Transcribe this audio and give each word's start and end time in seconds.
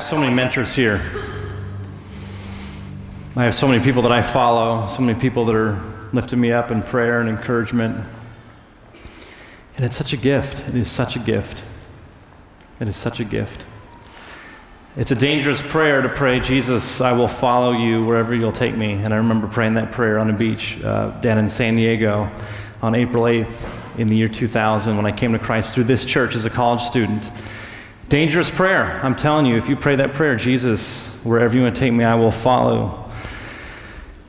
have 0.00 0.08
so 0.08 0.18
many 0.18 0.32
mentors 0.32 0.74
here. 0.74 0.98
I 3.36 3.44
have 3.44 3.54
so 3.54 3.68
many 3.68 3.84
people 3.84 4.00
that 4.00 4.12
I 4.12 4.22
follow, 4.22 4.88
so 4.88 5.02
many 5.02 5.20
people 5.20 5.44
that 5.44 5.54
are 5.54 5.78
lifting 6.14 6.40
me 6.40 6.52
up 6.52 6.70
in 6.70 6.82
prayer 6.82 7.20
and 7.20 7.28
encouragement. 7.28 8.06
And 9.76 9.84
it's 9.84 9.98
such 9.98 10.14
a 10.14 10.16
gift. 10.16 10.66
It 10.70 10.78
is 10.78 10.90
such 10.90 11.16
a 11.16 11.18
gift. 11.18 11.62
It 12.80 12.88
is 12.88 12.96
such 12.96 13.20
a 13.20 13.24
gift. 13.24 13.66
It's 14.96 15.10
a 15.10 15.14
dangerous 15.14 15.60
prayer 15.60 16.00
to 16.00 16.08
pray, 16.08 16.40
Jesus, 16.40 17.02
I 17.02 17.12
will 17.12 17.28
follow 17.28 17.72
you 17.72 18.02
wherever 18.02 18.34
you'll 18.34 18.52
take 18.52 18.74
me. 18.74 18.94
And 18.94 19.12
I 19.12 19.18
remember 19.18 19.48
praying 19.48 19.74
that 19.74 19.92
prayer 19.92 20.18
on 20.18 20.30
a 20.30 20.32
beach 20.32 20.82
uh, 20.82 21.10
down 21.20 21.36
in 21.36 21.46
San 21.46 21.76
Diego 21.76 22.30
on 22.80 22.94
April 22.94 23.24
8th 23.24 23.98
in 23.98 24.06
the 24.06 24.16
year 24.16 24.28
2000 24.28 24.96
when 24.96 25.04
I 25.04 25.12
came 25.12 25.32
to 25.32 25.38
Christ 25.38 25.74
through 25.74 25.84
this 25.84 26.06
church 26.06 26.34
as 26.34 26.46
a 26.46 26.50
college 26.50 26.80
student. 26.80 27.30
Dangerous 28.10 28.50
prayer. 28.50 28.98
I'm 29.04 29.14
telling 29.14 29.46
you, 29.46 29.56
if 29.56 29.68
you 29.68 29.76
pray 29.76 29.94
that 29.94 30.14
prayer, 30.14 30.34
Jesus, 30.34 31.14
wherever 31.22 31.54
you 31.54 31.62
want 31.62 31.76
to 31.76 31.80
take 31.80 31.92
me, 31.92 32.02
I 32.02 32.16
will 32.16 32.32
follow. 32.32 33.08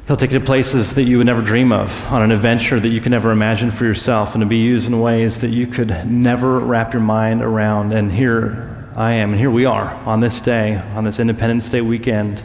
He'll 0.05 0.16
take 0.16 0.31
you 0.31 0.38
to 0.38 0.45
places 0.45 0.94
that 0.94 1.05
you 1.05 1.17
would 1.17 1.26
never 1.26 1.41
dream 1.41 1.71
of, 1.71 2.13
on 2.13 2.21
an 2.21 2.31
adventure 2.31 2.80
that 2.80 2.90
you 2.90 3.02
could 3.02 3.09
never 3.09 3.31
imagine 3.31 3.71
for 3.71 3.85
yourself, 3.85 4.35
and 4.35 4.44
to 4.44 4.45
be 4.45 4.57
used 4.57 4.88
in 4.88 4.99
ways 4.99 5.41
that 5.41 5.48
you 5.48 5.66
could 5.66 6.05
never 6.05 6.59
wrap 6.59 6.94
your 6.94 7.02
mind 7.02 7.41
around. 7.41 7.91
And 7.91 8.12
here 8.12 8.88
I 8.95 9.13
am, 9.13 9.31
and 9.31 9.40
here 9.40 9.49
we 9.49 9.66
are 9.66 9.95
on 10.05 10.20
this 10.20 10.41
day, 10.41 10.76
on 10.76 11.04
this 11.04 11.20
Independence 11.20 11.68
Day 11.71 11.82
weekend. 11.82 12.43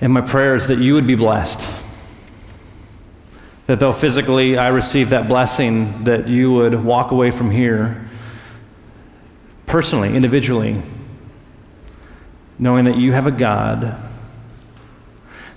And 0.00 0.12
my 0.12 0.20
prayer 0.20 0.54
is 0.54 0.68
that 0.68 0.78
you 0.78 0.94
would 0.94 1.08
be 1.08 1.16
blessed. 1.16 1.66
That 3.66 3.80
though 3.80 3.92
physically 3.92 4.56
I 4.56 4.68
receive 4.68 5.10
that 5.10 5.26
blessing, 5.26 6.04
that 6.04 6.28
you 6.28 6.52
would 6.52 6.84
walk 6.84 7.10
away 7.10 7.32
from 7.32 7.50
here 7.50 8.06
personally, 9.70 10.16
individually, 10.16 10.82
knowing 12.58 12.86
that 12.86 12.96
you 12.96 13.12
have 13.12 13.28
a 13.28 13.30
God 13.30 13.96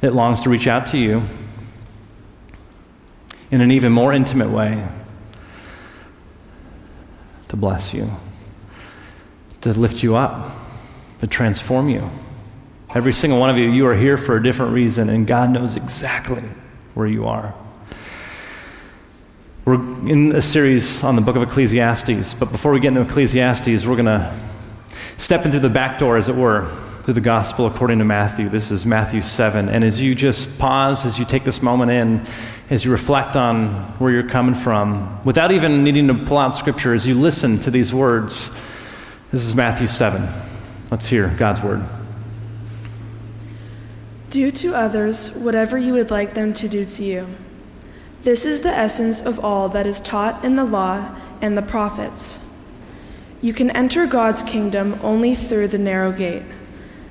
that 0.02 0.14
longs 0.14 0.44
to 0.44 0.52
reach 0.52 0.68
out 0.68 0.86
to 0.86 1.00
you 1.00 1.24
in 3.50 3.60
an 3.60 3.72
even 3.72 3.92
more 3.92 4.14
intimate 4.14 4.52
way 4.52 4.88
to 7.48 7.58
bless 7.58 7.92
you, 7.92 8.08
to 9.62 9.72
lift 9.72 10.04
you 10.04 10.16
up, 10.16 10.56
to 11.20 11.26
transform 11.26 11.90
you. 11.90 12.08
Every 12.94 13.14
single 13.14 13.40
one 13.40 13.50
of 13.50 13.58
you, 13.58 13.72
you 13.72 13.88
are 13.88 13.96
here 13.96 14.18
for 14.18 14.38
a 14.38 14.44
different 14.44 14.74
reason, 14.74 15.10
and 15.10 15.26
God 15.26 15.50
knows 15.50 15.76
exactly 15.76 16.44
where 16.94 17.08
you 17.08 17.26
are. 17.26 17.56
We're 19.66 19.76
in 19.76 20.36
a 20.36 20.42
series 20.42 21.06
on 21.06 21.16
the 21.16 21.22
book 21.22 21.38
of 21.38 21.42
Ecclesiastes, 21.42 22.34
but 22.34 22.52
before 22.52 22.74
we 22.74 22.82
get 22.82 22.90
into 22.90 23.02
Ecclesiastes, 23.10 23.86
we're 23.86 23.96
going 23.96 24.08
to 24.08 24.38
step 25.18 25.46
into 25.46 25.58
the 25.58 25.70
back 25.70 26.00
door, 26.00 26.18
as 26.18 26.28
it 26.28 26.36
were, 26.36 26.68
through 27.04 27.14
the 27.14 27.22
gospel 27.22 27.66
according 27.66 28.00
to 28.00 28.04
Matthew. 28.04 28.50
This 28.50 28.72
is 28.72 28.86
Matthew 28.86 29.22
7. 29.22 29.70
And 29.70 29.86
as 29.86 30.02
you 30.02 30.16
just 30.16 30.60
pause, 30.60 31.06
as 31.06 31.18
you 31.18 31.24
take 31.24 31.46
this 31.46 31.62
moment 31.62 31.92
in, 31.92 32.28
as 32.70 32.84
you 32.84 32.92
reflect 32.92 33.38
on 33.38 33.70
where 34.00 34.12
you're 34.12 34.28
coming 34.28 34.54
from, 34.54 35.24
without 35.24 35.54
even 35.54 35.82
needing 35.82 36.08
to 36.10 36.14
pull 36.14 36.40
out 36.40 36.58
scripture, 36.58 36.94
as 36.94 37.08
you 37.08 37.16
listen 37.16 37.58
to 37.60 37.72
these 37.72 37.94
words, 37.94 38.50
this 39.32 39.46
is 39.46 39.56
Matthew 39.56 39.88
7. 39.88 40.28
Let's 40.92 41.08
hear 41.08 41.30
God's 41.38 41.62
word. 41.62 41.82
Do 44.30 44.52
to 44.52 44.76
others 44.76 45.34
whatever 45.38 45.78
you 45.78 45.94
would 45.94 46.12
like 46.12 46.34
them 46.34 46.54
to 46.56 46.68
do 46.68 46.84
to 46.84 47.04
you. 47.06 47.28
This 48.24 48.46
is 48.46 48.62
the 48.62 48.74
essence 48.74 49.20
of 49.20 49.44
all 49.44 49.68
that 49.70 49.86
is 49.86 50.00
taught 50.00 50.46
in 50.46 50.56
the 50.56 50.64
law 50.64 51.14
and 51.42 51.58
the 51.58 51.62
prophets. 51.62 52.40
You 53.42 53.52
can 53.52 53.70
enter 53.72 54.08
God's 54.08 54.42
kingdom 54.44 54.98
only 55.04 55.36
through 55.36 55.68
the 55.68 55.78
narrow 55.78 56.14
gate. 56.14 56.44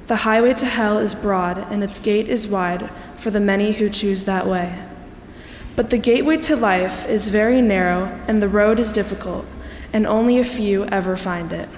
The 0.06 0.16
highway 0.16 0.54
to 0.54 0.64
hell 0.64 0.98
is 0.98 1.14
broad, 1.14 1.58
and 1.58 1.84
its 1.84 1.98
gate 1.98 2.28
is 2.28 2.48
wide 2.48 2.88
for 3.16 3.30
the 3.30 3.40
many 3.40 3.72
who 3.72 3.90
choose 3.90 4.24
that 4.24 4.46
way. 4.46 4.78
But 5.76 5.90
the 5.90 5.98
gateway 5.98 6.38
to 6.38 6.56
life 6.56 7.06
is 7.06 7.28
very 7.28 7.60
narrow, 7.60 8.18
and 8.26 8.42
the 8.42 8.48
road 8.48 8.80
is 8.80 8.90
difficult, 8.90 9.44
and 9.92 10.06
only 10.06 10.38
a 10.38 10.44
few 10.44 10.86
ever 10.86 11.16
find 11.16 11.52
it. 11.52 11.68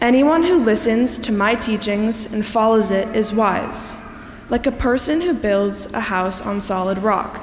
Anyone 0.00 0.42
who 0.44 0.56
listens 0.56 1.18
to 1.20 1.30
my 1.30 1.54
teachings 1.54 2.24
and 2.24 2.44
follows 2.44 2.90
it 2.90 3.14
is 3.14 3.32
wise, 3.32 3.96
like 4.48 4.66
a 4.66 4.72
person 4.72 5.20
who 5.20 5.34
builds 5.34 5.86
a 5.92 6.00
house 6.00 6.40
on 6.40 6.60
solid 6.60 6.98
rock. 6.98 7.40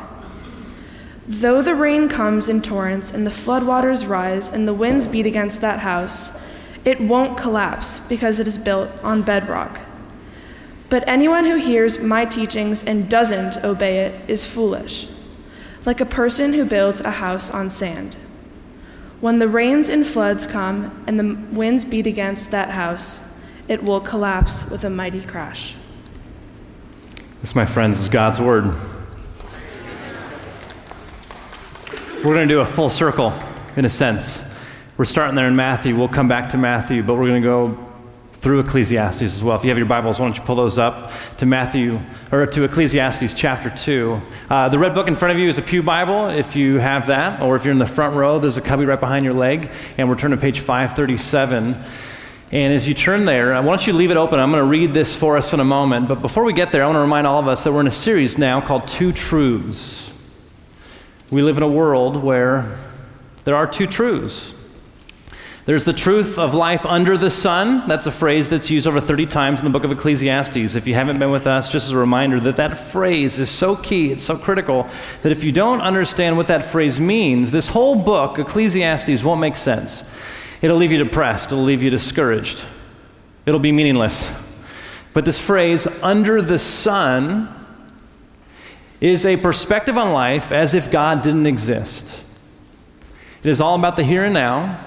Though 1.27 1.61
the 1.61 1.75
rain 1.75 2.09
comes 2.09 2.49
in 2.49 2.61
torrents, 2.61 3.11
and 3.11 3.25
the 3.25 3.31
floodwaters 3.31 4.07
rise, 4.07 4.49
and 4.49 4.67
the 4.67 4.73
winds 4.73 5.07
beat 5.07 5.25
against 5.25 5.61
that 5.61 5.79
house, 5.79 6.31
it 6.83 6.99
won't 6.99 7.37
collapse 7.37 7.99
because 7.99 8.39
it 8.39 8.47
is 8.47 8.57
built 8.57 8.89
on 9.03 9.21
bedrock. 9.21 9.81
But 10.89 11.07
anyone 11.07 11.45
who 11.45 11.57
hears 11.57 11.99
my 11.99 12.25
teachings 12.25 12.83
and 12.83 13.07
doesn't 13.07 13.63
obey 13.63 13.99
it 13.99 14.29
is 14.29 14.51
foolish, 14.51 15.07
like 15.85 16.01
a 16.01 16.05
person 16.05 16.53
who 16.53 16.65
builds 16.65 16.99
a 17.01 17.11
house 17.11 17.51
on 17.51 17.69
sand. 17.69 18.15
When 19.21 19.37
the 19.37 19.47
rains 19.47 19.89
and 19.89 20.07
floods 20.07 20.47
come 20.47 21.03
and 21.05 21.19
the 21.19 21.37
winds 21.55 21.85
beat 21.85 22.07
against 22.07 22.51
that 22.51 22.71
house, 22.71 23.19
it 23.67 23.83
will 23.83 24.01
collapse 24.01 24.67
with 24.67 24.83
a 24.83 24.89
mighty 24.89 25.21
crash. 25.21 25.75
This, 27.41 27.55
my 27.55 27.65
friends, 27.65 28.01
is 28.01 28.09
God's 28.09 28.41
word. 28.41 28.65
We're 32.17 32.33
going 32.33 32.49
to 32.49 32.53
do 32.53 32.59
a 32.59 32.65
full 32.65 32.89
circle, 32.89 33.33
in 33.77 33.85
a 33.85 33.89
sense. 33.89 34.43
We're 34.97 35.05
starting 35.05 35.35
there 35.35 35.47
in 35.47 35.55
Matthew. 35.55 35.95
We'll 35.95 36.09
come 36.09 36.27
back 36.27 36.49
to 36.49 36.57
Matthew, 36.57 37.01
but 37.01 37.13
we're 37.13 37.27
going 37.27 37.41
to 37.41 37.47
go 37.47 37.85
through 38.33 38.59
Ecclesiastes 38.59 39.21
as 39.21 39.41
well. 39.41 39.55
If 39.55 39.63
you 39.63 39.69
have 39.69 39.77
your 39.77 39.87
Bibles, 39.87 40.19
why 40.19 40.25
don't 40.25 40.35
you 40.35 40.43
pull 40.43 40.57
those 40.57 40.77
up 40.77 41.13
to 41.37 41.45
Matthew 41.45 42.01
or 42.29 42.45
to 42.45 42.63
Ecclesiastes 42.65 43.33
chapter 43.33 43.69
2. 43.69 44.21
Uh, 44.49 44.67
the 44.67 44.77
red 44.77 44.93
book 44.93 45.07
in 45.07 45.15
front 45.15 45.31
of 45.31 45.39
you 45.39 45.47
is 45.47 45.57
a 45.57 45.61
Pew 45.61 45.81
Bible, 45.81 46.27
if 46.27 46.57
you 46.57 46.75
have 46.79 47.07
that, 47.07 47.41
or 47.41 47.55
if 47.55 47.63
you're 47.63 47.71
in 47.71 47.79
the 47.79 47.85
front 47.85 48.17
row, 48.17 48.37
there's 48.39 48.57
a 48.57 48.61
cubby 48.61 48.83
right 48.83 48.99
behind 48.99 49.23
your 49.23 49.33
leg, 49.33 49.71
and 49.97 50.09
we're 50.09 50.17
turning 50.17 50.37
to 50.37 50.41
page 50.41 50.59
537. 50.59 51.81
And 52.51 52.73
as 52.73 52.87
you 52.87 52.95
turn 52.95 53.25
there, 53.25 53.53
I 53.53 53.59
want 53.59 53.85
you 53.85 53.93
leave 53.93 54.09
it 54.09 54.17
open. 54.17 54.39
I'm 54.39 54.49
going 54.49 54.63
to 54.63 54.69
read 54.69 54.93
this 54.93 55.15
for 55.15 55.37
us 55.37 55.53
in 55.53 55.59
a 55.59 55.65
moment. 55.65 56.07
But 56.07 56.21
before 56.21 56.43
we 56.43 56.53
get 56.53 56.71
there, 56.71 56.83
I 56.83 56.87
want 56.87 56.95
to 56.95 57.01
remind 57.01 57.27
all 57.27 57.39
of 57.39 57.47
us 57.47 57.63
that 57.63 57.71
we're 57.71 57.81
in 57.81 57.87
a 57.87 57.91
series 57.91 58.39
now 58.39 58.59
called 58.59 58.87
Two 58.87 59.11
Truths. 59.11 60.11
We 61.29 61.43
live 61.43 61.57
in 61.57 61.63
a 61.63 61.69
world 61.69 62.17
where 62.17 62.79
there 63.43 63.55
are 63.55 63.67
two 63.67 63.85
truths. 63.85 64.55
There's 65.69 65.83
the 65.83 65.93
truth 65.93 66.39
of 66.39 66.55
life 66.55 66.83
under 66.87 67.15
the 67.15 67.29
sun. 67.29 67.87
That's 67.87 68.07
a 68.07 68.11
phrase 68.11 68.49
that's 68.49 68.71
used 68.71 68.87
over 68.87 68.99
30 68.99 69.27
times 69.27 69.59
in 69.59 69.65
the 69.65 69.69
book 69.69 69.83
of 69.83 69.91
Ecclesiastes. 69.91 70.73
If 70.73 70.87
you 70.87 70.95
haven't 70.95 71.19
been 71.19 71.29
with 71.29 71.45
us, 71.45 71.71
just 71.71 71.85
as 71.85 71.91
a 71.91 71.97
reminder 71.97 72.39
that 72.39 72.55
that 72.55 72.75
phrase 72.75 73.37
is 73.37 73.51
so 73.51 73.75
key, 73.75 74.11
it's 74.11 74.23
so 74.23 74.35
critical, 74.35 74.89
that 75.21 75.31
if 75.31 75.43
you 75.43 75.51
don't 75.51 75.81
understand 75.81 76.37
what 76.37 76.47
that 76.47 76.63
phrase 76.63 76.99
means, 76.99 77.51
this 77.51 77.69
whole 77.69 77.95
book, 77.95 78.39
Ecclesiastes, 78.39 79.23
won't 79.23 79.39
make 79.39 79.55
sense. 79.55 80.09
It'll 80.61 80.77
leave 80.77 80.91
you 80.91 80.97
depressed, 80.97 81.51
it'll 81.51 81.63
leave 81.63 81.83
you 81.83 81.89
discouraged, 81.89 82.65
it'll 83.45 83.59
be 83.59 83.71
meaningless. 83.71 84.33
But 85.13 85.25
this 85.25 85.39
phrase, 85.39 85.87
under 86.01 86.41
the 86.41 86.59
sun, 86.59 87.55
is 89.01 89.25
a 89.25 89.37
perspective 89.37 89.97
on 89.97 90.11
life 90.11 90.51
as 90.51 90.73
if 90.73 90.91
God 90.91 91.21
didn't 91.21 91.47
exist. 91.47 92.25
It 93.41 93.49
is 93.49 93.61
all 93.61 93.75
about 93.75 93.95
the 93.95 94.03
here 94.03 94.25
and 94.25 94.33
now. 94.33 94.85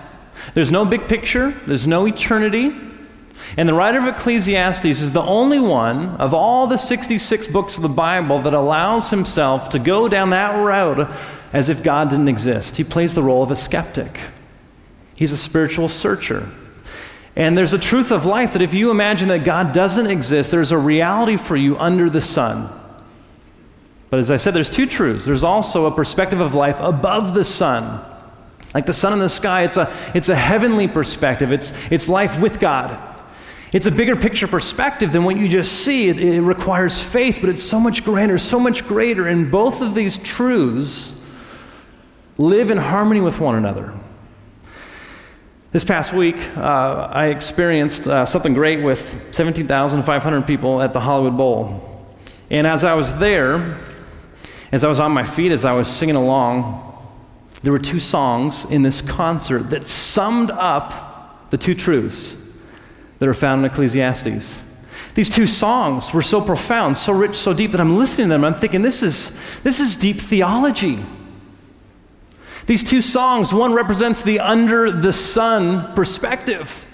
There's 0.55 0.71
no 0.71 0.85
big 0.85 1.09
picture, 1.09 1.51
there's 1.67 1.87
no 1.87 2.07
eternity. 2.07 2.77
And 3.57 3.69
the 3.69 3.75
writer 3.75 3.99
of 3.99 4.07
Ecclesiastes 4.07 4.85
is 4.85 5.13
the 5.13 5.23
only 5.23 5.59
one 5.61 6.17
of 6.17 6.33
all 6.33 6.67
the 6.67 6.77
66 6.77 7.49
books 7.49 7.77
of 7.77 7.83
the 7.83 7.89
Bible 7.89 8.39
that 8.41 8.55
allows 8.55 9.11
himself 9.11 9.69
to 9.71 9.79
go 9.79 10.09
down 10.09 10.31
that 10.31 10.55
road 10.63 11.09
as 11.53 11.69
if 11.69 11.83
God 11.83 12.11
didn't 12.11 12.29
exist. 12.29 12.77
He 12.77 12.85
plays 12.85 13.15
the 13.15 13.23
role 13.23 13.43
of 13.43 13.51
a 13.51 13.57
skeptic, 13.57 14.21
he's 15.15 15.33
a 15.33 15.37
spiritual 15.37 15.89
searcher. 15.89 16.51
And 17.35 17.57
there's 17.57 17.73
a 17.73 17.79
truth 17.79 18.13
of 18.13 18.27
life 18.27 18.53
that 18.53 18.63
if 18.63 18.75
you 18.75 18.91
imagine 18.91 19.29
that 19.29 19.45
God 19.45 19.73
doesn't 19.73 20.07
exist, 20.07 20.51
there's 20.51 20.73
a 20.73 20.79
reality 20.79 21.37
for 21.37 21.57
you 21.57 21.79
under 21.79 22.11
the 22.11 22.21
sun. 22.21 22.69
But 24.11 24.19
as 24.19 24.31
I 24.31 24.37
said, 24.37 24.53
there's 24.53 24.69
two 24.69 24.87
truths. 24.87 25.25
There's 25.25 25.43
also 25.43 25.87
a 25.87 25.91
perspective 25.91 26.41
of 26.41 26.55
life 26.55 26.79
above 26.81 27.33
the 27.33 27.45
sun. 27.45 28.05
Like 28.75 28.85
the 28.85 28.93
sun 28.93 29.15
in 29.15 29.19
the 29.19 29.29
sky, 29.29 29.65
it's 29.65 29.79
a, 29.79 29.95
it's 30.15 30.29
a 30.29 30.37
heavenly 30.37 30.89
perspective, 30.89 31.53
it's, 31.53 31.73
it's 31.91 32.09
life 32.09 32.41
with 32.41 32.61
God. 32.61 33.09
It's 33.73 33.87
a 33.87 33.91
bigger 33.91 34.17
picture 34.17 34.47
perspective 34.47 35.13
than 35.13 35.25
what 35.25 35.39
you 35.39 35.49
just 35.49 35.73
see. 35.73 36.11
It, 36.11 36.21
it 36.21 36.43
requires 36.43 37.03
faith, 37.03 37.39
but 37.41 37.49
it's 37.49 37.63
so 37.63 37.81
much 37.81 38.05
grander, 38.05 38.37
so 38.37 38.61
much 38.61 38.87
greater. 38.87 39.27
And 39.27 39.51
both 39.51 39.81
of 39.81 39.95
these 39.95 40.19
truths 40.19 41.19
live 42.37 42.71
in 42.71 42.77
harmony 42.77 43.23
with 43.23 43.41
one 43.41 43.55
another. 43.55 43.95
This 45.73 45.85
past 45.85 46.13
week, 46.13 46.37
uh, 46.55 47.09
I 47.11 47.29
experienced 47.29 48.07
uh, 48.07 48.27
something 48.27 48.53
great 48.53 48.83
with 48.83 49.35
17,500 49.35 50.47
people 50.47 50.83
at 50.83 50.93
the 50.93 51.01
Hollywood 51.01 51.39
Bowl. 51.39 52.07
And 52.51 52.67
as 52.67 52.85
I 52.85 52.93
was 52.93 53.15
there, 53.19 53.79
as 54.71 54.85
I 54.85 54.89
was 54.89 55.01
on 55.01 55.13
my 55.13 55.25
feet, 55.25 55.51
as 55.51 55.65
I 55.65 55.73
was 55.73 55.89
singing 55.89 56.15
along, 56.15 56.95
there 57.63 57.73
were 57.73 57.79
two 57.79 58.01
songs 58.01 58.71
in 58.71 58.83
this 58.83 59.01
concert 59.01 59.71
that 59.71 59.89
summed 59.89 60.51
up 60.51 61.49
the 61.49 61.57
two 61.57 61.75
truths 61.75 62.37
that 63.19 63.27
are 63.27 63.33
found 63.33 63.65
in 63.65 63.71
Ecclesiastes. 63.71 64.63
These 65.15 65.31
two 65.31 65.47
songs 65.47 66.13
were 66.13 66.21
so 66.21 66.43
profound, 66.43 66.99
so 66.99 67.15
rich, 67.15 67.35
so 67.35 67.55
deep 67.55 67.73
that 67.73 67.81
I'm 67.81 67.97
listening 67.97 68.27
to 68.27 68.35
them. 68.35 68.45
I'm 68.45 68.57
thinking, 68.57 68.83
this 68.83 69.03
is, 69.03 69.41
this 69.63 69.81
is 69.81 69.97
deep 69.97 70.17
theology. 70.17 70.99
These 72.67 72.85
two 72.85 73.03
songs, 73.03 73.53
one 73.53 73.73
represents 73.73 74.23
the 74.23 74.41
under 74.41 74.91
the 74.91 75.13
sun 75.13 75.95
perspective, 75.95 76.87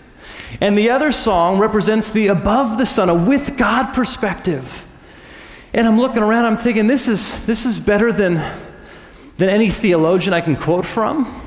and 0.61 0.77
the 0.77 0.91
other 0.91 1.13
song 1.13 1.59
represents 1.59 2.11
the 2.11 2.29
above 2.29 2.79
the 2.79 2.87
sun, 2.87 3.11
a 3.11 3.15
with 3.15 3.59
God 3.59 3.95
perspective. 3.95 4.87
And 5.75 5.87
I'm 5.87 5.99
looking 5.99 6.23
around, 6.23 6.47
I'm 6.47 6.57
thinking, 6.57 6.87
this 6.87 7.09
is, 7.09 7.45
this 7.45 7.67
is 7.67 7.79
better 7.79 8.13
than, 8.13 8.35
than 9.37 9.51
any 9.51 9.69
theologian 9.69 10.33
I 10.33 10.41
can 10.41 10.57
quote 10.57 10.87
from 10.87 11.43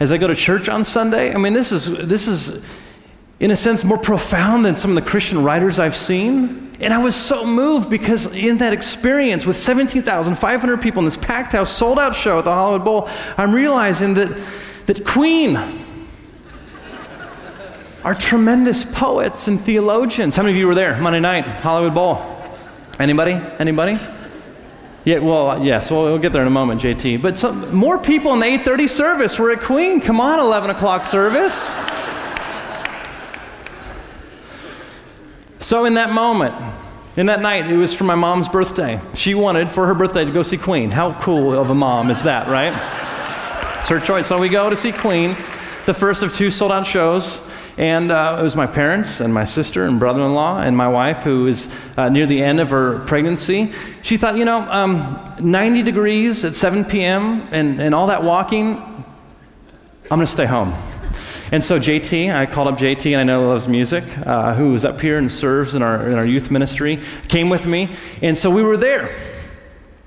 as 0.00 0.10
I 0.10 0.18
go 0.18 0.26
to 0.26 0.34
church 0.34 0.68
on 0.68 0.82
Sunday. 0.82 1.32
I 1.32 1.38
mean, 1.38 1.52
this 1.52 1.70
is, 1.70 1.86
this 1.86 2.26
is 2.26 2.68
in 3.38 3.50
a 3.50 3.56
sense, 3.56 3.84
more 3.84 3.98
profound 3.98 4.64
than 4.64 4.76
some 4.76 4.96
of 4.96 5.02
the 5.02 5.08
Christian 5.08 5.42
writers 5.42 5.78
I've 5.78 5.96
seen. 5.96 6.74
And 6.80 6.92
I 6.92 6.98
was 6.98 7.14
so 7.14 7.46
moved 7.46 7.90
because 7.90 8.26
in 8.34 8.58
that 8.58 8.72
experience 8.72 9.46
with 9.46 9.56
17,500 9.56 10.82
people 10.82 11.00
in 11.00 11.04
this 11.04 11.16
packed 11.16 11.52
house, 11.52 11.70
sold 11.70 11.98
out 11.98 12.14
show 12.14 12.38
at 12.38 12.44
the 12.44 12.52
Hollywood 12.52 12.84
Bowl, 12.84 13.08
I'm 13.36 13.54
realizing 13.54 14.14
that, 14.14 14.38
that 14.86 15.04
Queen 15.04 15.56
are 18.04 18.14
tremendous 18.14 18.84
poets 18.84 19.48
and 19.48 19.60
theologians. 19.60 20.36
How 20.36 20.42
many 20.42 20.54
of 20.54 20.58
you 20.58 20.66
were 20.66 20.74
there 20.74 20.96
Monday 20.98 21.20
night, 21.20 21.44
Hollywood 21.44 21.94
Bowl? 21.94 22.22
Anybody? 22.98 23.32
Anybody? 23.58 23.98
Yeah, 25.04 25.18
well, 25.18 25.50
uh, 25.50 25.62
yes, 25.62 25.90
well, 25.90 26.04
we'll 26.04 26.18
get 26.18 26.32
there 26.32 26.42
in 26.42 26.48
a 26.48 26.50
moment, 26.50 26.80
JT. 26.80 27.22
But 27.22 27.38
some, 27.38 27.74
more 27.74 27.98
people 27.98 28.32
in 28.32 28.40
the 28.40 28.46
8:30 28.46 28.88
service 28.88 29.38
were 29.38 29.52
at 29.52 29.60
Queen. 29.60 30.00
Come 30.00 30.20
on, 30.20 30.40
11 30.40 30.70
o'clock 30.70 31.04
service. 31.04 31.74
So, 35.60 35.84
in 35.86 35.94
that 35.94 36.10
moment, 36.10 36.54
in 37.16 37.26
that 37.26 37.40
night, 37.40 37.70
it 37.70 37.76
was 37.76 37.94
for 37.94 38.04
my 38.04 38.14
mom's 38.14 38.48
birthday. 38.48 39.00
She 39.14 39.34
wanted 39.34 39.72
for 39.72 39.86
her 39.86 39.94
birthday 39.94 40.24
to 40.24 40.30
go 40.30 40.42
see 40.42 40.58
Queen. 40.58 40.90
How 40.90 41.18
cool 41.20 41.52
of 41.52 41.70
a 41.70 41.74
mom 41.74 42.10
is 42.10 42.24
that, 42.24 42.48
right? 42.48 42.74
it's 43.78 43.88
her 43.88 44.00
choice. 44.00 44.26
So, 44.26 44.38
we 44.38 44.48
go 44.48 44.68
to 44.68 44.76
see 44.76 44.92
Queen, 44.92 45.30
the 45.86 45.94
first 45.94 46.22
of 46.22 46.34
two 46.34 46.50
sold 46.50 46.72
out 46.72 46.86
shows. 46.86 47.42
And 47.78 48.10
uh, 48.10 48.38
it 48.40 48.42
was 48.42 48.56
my 48.56 48.66
parents 48.66 49.20
and 49.20 49.34
my 49.34 49.44
sister 49.44 49.84
and 49.84 50.00
brother 50.00 50.22
in 50.22 50.32
law 50.32 50.60
and 50.60 50.74
my 50.74 50.88
wife, 50.88 51.18
who 51.18 51.46
is 51.46 51.68
uh, 51.98 52.08
near 52.08 52.24
the 52.24 52.42
end 52.42 52.58
of 52.58 52.70
her 52.70 53.00
pregnancy. 53.00 53.72
She 54.02 54.16
thought, 54.16 54.36
you 54.36 54.46
know, 54.46 54.60
um, 54.60 55.22
90 55.40 55.82
degrees 55.82 56.44
at 56.46 56.54
7 56.54 56.86
p.m. 56.86 57.46
And, 57.50 57.80
and 57.80 57.94
all 57.94 58.06
that 58.06 58.22
walking, 58.22 58.76
I'm 58.76 60.08
going 60.08 60.20
to 60.20 60.26
stay 60.26 60.46
home. 60.46 60.74
And 61.52 61.62
so 61.62 61.78
JT, 61.78 62.34
I 62.34 62.46
called 62.46 62.68
up 62.68 62.78
JT, 62.78 63.12
and 63.12 63.20
I 63.20 63.24
know 63.24 63.42
he 63.42 63.46
loves 63.46 63.68
music, 63.68 64.04
uh, 64.26 64.54
who 64.54 64.74
is 64.74 64.84
up 64.84 65.00
here 65.00 65.16
and 65.16 65.30
serves 65.30 65.74
in 65.74 65.82
our, 65.82 66.08
in 66.08 66.14
our 66.14 66.26
youth 66.26 66.50
ministry, 66.50 67.00
came 67.28 67.48
with 67.48 67.66
me. 67.66 67.94
And 68.20 68.36
so 68.36 68.50
we 68.50 68.62
were 68.62 68.76
there. 68.76 69.16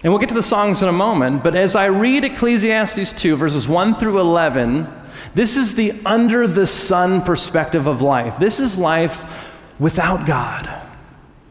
And 0.03 0.12
we'll 0.12 0.19
get 0.19 0.30
to 0.30 0.36
the 0.36 0.44
songs 0.44 0.81
in 0.81 0.88
a 0.88 0.94
moment, 0.94 1.44
but 1.44 1.56
as 1.56 1.75
I 1.75 1.88
read 1.88 2.24
Ecclesiastes 2.24 3.13
2, 3.13 3.36
verses 3.36 3.68
1 3.68 3.95
through 3.95 4.19
11, 4.19 4.88
this 5.33 5.57
is 5.57 5.75
the 5.75 5.94
under 6.06 6.47
the 6.47 6.65
sun 6.65 7.21
perspective 7.21 7.86
of 7.86 8.01
life. 8.01 8.38
This 8.38 8.59
is 8.59 8.77
life 8.77 9.50
without 9.77 10.25
God. 10.25 10.69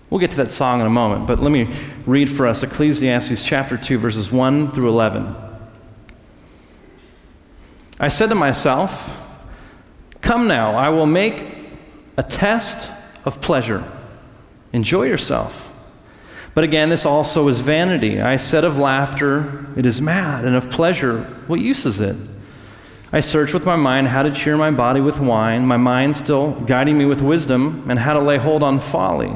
We'll 0.08 0.20
get 0.20 0.31
to 0.31 0.38
that 0.38 0.50
song 0.50 0.81
in 0.81 0.87
a 0.87 0.90
moment, 0.90 1.26
but 1.26 1.40
let 1.40 1.52
me 1.52 1.75
read 2.06 2.31
for 2.31 2.46
us 2.46 2.62
Ecclesiastes 2.62 3.44
chapter 3.44 3.76
2, 3.76 3.99
verses 3.99 4.32
1 4.32 4.73
through 4.73 4.88
11. 4.88 5.35
I 8.00 8.08
said 8.08 8.31
to 8.31 8.35
myself, 8.35 9.27
Come 10.20 10.49
now, 10.49 10.75
I 10.75 10.88
will 10.88 11.06
make 11.06 11.44
a 12.17 12.23
test 12.23 12.91
of 13.25 13.41
pleasure. 13.41 13.85
Enjoy 14.73 15.05
yourself. 15.05 15.73
But 16.55 16.65
again, 16.65 16.88
this 16.88 17.06
also 17.06 17.47
is 17.49 17.61
vanity. 17.61 18.20
I 18.20 18.37
said 18.37 18.65
of 18.65 18.79
laughter, 18.79 19.67
it 19.76 19.87
is 19.87 20.00
mad, 20.00 20.44
and 20.44 20.56
of 20.56 20.70
pleasure, 20.70 21.23
what 21.47 21.61
use 21.61 21.87
is 21.87 22.00
it? 22.00 22.17
I 23.12 23.20
searched 23.20 23.55
with 23.55 23.65
my 23.65 23.76
mind 23.76 24.09
how 24.09 24.23
to 24.23 24.31
cheer 24.31 24.56
my 24.56 24.70
body 24.70 25.00
with 25.00 25.20
wine, 25.20 25.67
my 25.67 25.76
mind 25.76 26.17
still 26.17 26.53
guiding 26.62 26.99
me 26.99 27.05
with 27.05 27.23
wisdom, 27.23 27.88
and 27.88 28.00
how 28.00 28.12
to 28.12 28.21
lay 28.21 28.38
hold 28.38 28.62
on 28.62 28.81
folly, 28.81 29.32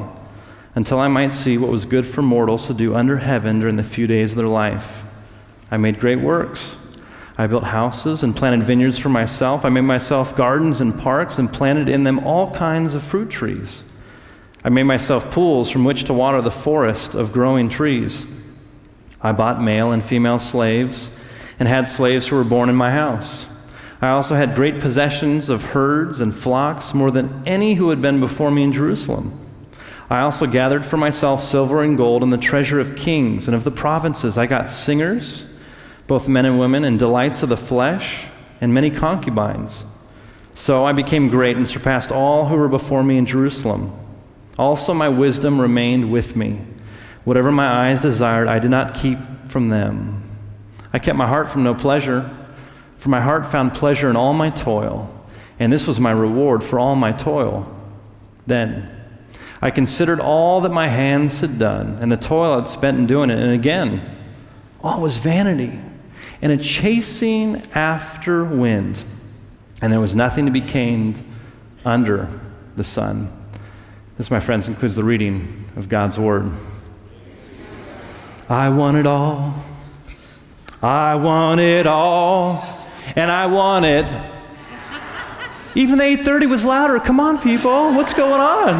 until 0.75 0.99
I 0.99 1.07
might 1.07 1.33
see 1.33 1.57
what 1.57 1.71
was 1.71 1.85
good 1.85 2.05
for 2.05 2.21
mortals 2.21 2.67
to 2.67 2.73
do 2.73 2.93
under 2.93 3.17
heaven 3.17 3.59
during 3.59 3.77
the 3.77 3.83
few 3.83 4.05
days 4.05 4.33
of 4.33 4.37
their 4.37 4.47
life. 4.47 5.03
I 5.71 5.77
made 5.77 5.99
great 5.99 6.19
works. 6.19 6.77
I 7.37 7.47
built 7.47 7.63
houses 7.63 8.21
and 8.21 8.35
planted 8.35 8.63
vineyards 8.63 8.99
for 8.99 9.09
myself. 9.09 9.65
I 9.65 9.69
made 9.69 9.81
myself 9.81 10.35
gardens 10.35 10.79
and 10.79 10.97
parks 10.99 11.39
and 11.39 11.51
planted 11.51 11.89
in 11.89 12.03
them 12.03 12.19
all 12.19 12.51
kinds 12.51 12.93
of 12.93 13.01
fruit 13.01 13.29
trees. 13.29 13.83
I 14.63 14.69
made 14.69 14.83
myself 14.83 15.31
pools 15.31 15.69
from 15.69 15.83
which 15.83 16.03
to 16.05 16.13
water 16.13 16.41
the 16.41 16.51
forest 16.51 17.15
of 17.15 17.33
growing 17.33 17.69
trees. 17.69 18.25
I 19.21 19.31
bought 19.31 19.61
male 19.61 19.91
and 19.91 20.03
female 20.03 20.37
slaves 20.37 21.15
and 21.59 21.67
had 21.67 21.87
slaves 21.87 22.27
who 22.27 22.35
were 22.35 22.43
born 22.43 22.69
in 22.69 22.75
my 22.75 22.91
house. 22.91 23.47
I 24.01 24.09
also 24.09 24.35
had 24.35 24.53
great 24.53 24.79
possessions 24.79 25.49
of 25.49 25.63
herds 25.63 26.21
and 26.21 26.35
flocks, 26.35 26.93
more 26.93 27.09
than 27.09 27.41
any 27.45 27.75
who 27.75 27.89
had 27.89 28.01
been 28.01 28.19
before 28.19 28.51
me 28.51 28.63
in 28.63 28.73
Jerusalem. 28.73 29.39
I 30.09 30.19
also 30.19 30.45
gathered 30.45 30.85
for 30.85 30.97
myself 30.97 31.41
silver 31.41 31.81
and 31.81 31.97
gold 31.97 32.21
and 32.21 32.31
the 32.31 32.37
treasure 32.37 32.79
of 32.79 32.95
kings 32.95 33.47
and 33.47 33.55
of 33.55 33.63
the 33.63 33.71
provinces. 33.71 34.37
I 34.37 34.45
got 34.45 34.69
singers 34.69 35.47
both 36.07 36.27
men 36.27 36.45
and 36.45 36.59
women, 36.59 36.83
and 36.83 36.99
delights 36.99 37.43
of 37.43 37.49
the 37.49 37.57
flesh, 37.57 38.25
and 38.59 38.73
many 38.73 38.89
concubines. 38.89 39.85
So 40.55 40.85
I 40.85 40.91
became 40.91 41.29
great 41.29 41.57
and 41.57 41.67
surpassed 41.67 42.11
all 42.11 42.45
who 42.45 42.55
were 42.55 42.69
before 42.69 43.03
me 43.03 43.17
in 43.17 43.25
Jerusalem. 43.25 43.93
Also, 44.57 44.93
my 44.93 45.09
wisdom 45.09 45.59
remained 45.59 46.11
with 46.11 46.35
me. 46.35 46.61
Whatever 47.23 47.51
my 47.51 47.67
eyes 47.67 47.99
desired, 47.99 48.47
I 48.47 48.59
did 48.59 48.69
not 48.69 48.93
keep 48.93 49.17
from 49.47 49.69
them. 49.69 50.21
I 50.91 50.99
kept 50.99 51.17
my 51.17 51.27
heart 51.27 51.49
from 51.49 51.63
no 51.63 51.73
pleasure, 51.73 52.29
for 52.97 53.09
my 53.09 53.21
heart 53.21 53.47
found 53.47 53.73
pleasure 53.73 54.09
in 54.09 54.15
all 54.15 54.33
my 54.33 54.49
toil, 54.49 55.09
and 55.59 55.73
this 55.73 55.87
was 55.87 55.99
my 55.99 56.11
reward 56.11 56.63
for 56.63 56.77
all 56.77 56.95
my 56.95 57.11
toil. 57.11 57.67
Then 58.45 58.89
I 59.61 59.71
considered 59.71 60.19
all 60.19 60.61
that 60.61 60.71
my 60.71 60.87
hands 60.87 61.39
had 61.41 61.57
done, 61.57 61.97
and 61.99 62.11
the 62.11 62.17
toil 62.17 62.59
I'd 62.59 62.67
spent 62.67 62.97
in 62.97 63.07
doing 63.07 63.29
it, 63.29 63.39
and 63.39 63.51
again, 63.51 64.01
all 64.83 65.01
was 65.01 65.17
vanity 65.17 65.79
and 66.43 66.51
a 66.51 66.57
chasing 66.57 67.63
after 67.73 68.43
wind, 68.43 69.01
and 69.81 69.93
there 69.93 70.01
was 70.01 70.13
nothing 70.13 70.45
to 70.45 70.51
be 70.51 70.59
gained 70.59 71.23
under 71.85 72.29
the 72.75 72.83
sun. 72.83 73.31
This, 74.17 74.29
my 74.29 74.41
friends, 74.41 74.67
includes 74.67 74.97
the 74.97 75.05
reading 75.05 75.69
of 75.77 75.87
God's 75.87 76.19
Word. 76.19 76.51
I 78.49 78.67
want 78.67 78.97
it 78.97 79.07
all. 79.07 79.55
I 80.81 81.15
want 81.15 81.61
it 81.61 81.87
all. 81.87 82.61
And 83.15 83.31
I 83.31 83.45
want 83.45 83.85
it. 83.85 84.05
Even 85.75 85.97
the 85.97 86.03
830 86.03 86.45
was 86.47 86.65
louder. 86.65 86.99
Come 86.99 87.21
on, 87.21 87.39
people. 87.39 87.93
What's 87.93 88.13
going 88.13 88.41
on? 88.41 88.75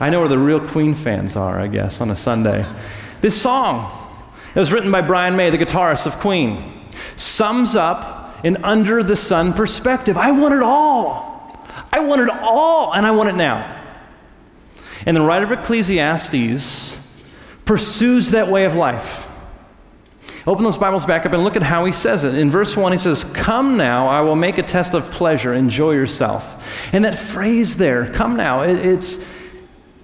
I 0.00 0.08
know 0.08 0.20
where 0.20 0.28
the 0.30 0.38
real 0.38 0.66
Queen 0.66 0.94
fans 0.94 1.36
are, 1.36 1.60
I 1.60 1.66
guess, 1.66 2.00
on 2.00 2.10
a 2.10 2.16
Sunday. 2.16 2.64
This 3.20 3.40
song 3.40 4.01
it 4.54 4.58
was 4.58 4.72
written 4.72 4.90
by 4.90 5.00
Brian 5.00 5.36
May, 5.36 5.50
the 5.50 5.58
guitarist 5.58 6.06
of 6.06 6.18
Queen. 6.18 6.62
Sums 7.16 7.74
up 7.74 8.44
an 8.44 8.64
under 8.64 9.02
the 9.02 9.16
sun 9.16 9.52
perspective. 9.52 10.16
I 10.16 10.30
want 10.32 10.54
it 10.54 10.62
all. 10.62 11.66
I 11.92 12.00
want 12.00 12.20
it 12.20 12.28
all, 12.28 12.94
and 12.94 13.06
I 13.06 13.12
want 13.12 13.28
it 13.28 13.36
now. 13.36 13.80
And 15.06 15.16
the 15.16 15.20
writer 15.20 15.44
of 15.44 15.52
Ecclesiastes 15.52 16.98
pursues 17.64 18.30
that 18.30 18.48
way 18.48 18.64
of 18.64 18.74
life. 18.74 19.28
Open 20.46 20.64
those 20.64 20.76
Bibles 20.76 21.06
back 21.06 21.24
up 21.24 21.32
and 21.32 21.44
look 21.44 21.54
at 21.54 21.62
how 21.62 21.84
he 21.84 21.92
says 21.92 22.24
it. 22.24 22.34
In 22.34 22.50
verse 22.50 22.76
1, 22.76 22.92
he 22.92 22.98
says, 22.98 23.24
Come 23.24 23.76
now, 23.76 24.08
I 24.08 24.22
will 24.22 24.34
make 24.34 24.58
a 24.58 24.62
test 24.62 24.92
of 24.92 25.10
pleasure, 25.10 25.54
enjoy 25.54 25.92
yourself. 25.92 26.92
And 26.92 27.04
that 27.04 27.16
phrase 27.16 27.76
there, 27.76 28.12
come 28.12 28.36
now, 28.36 28.62
it's 28.62 29.24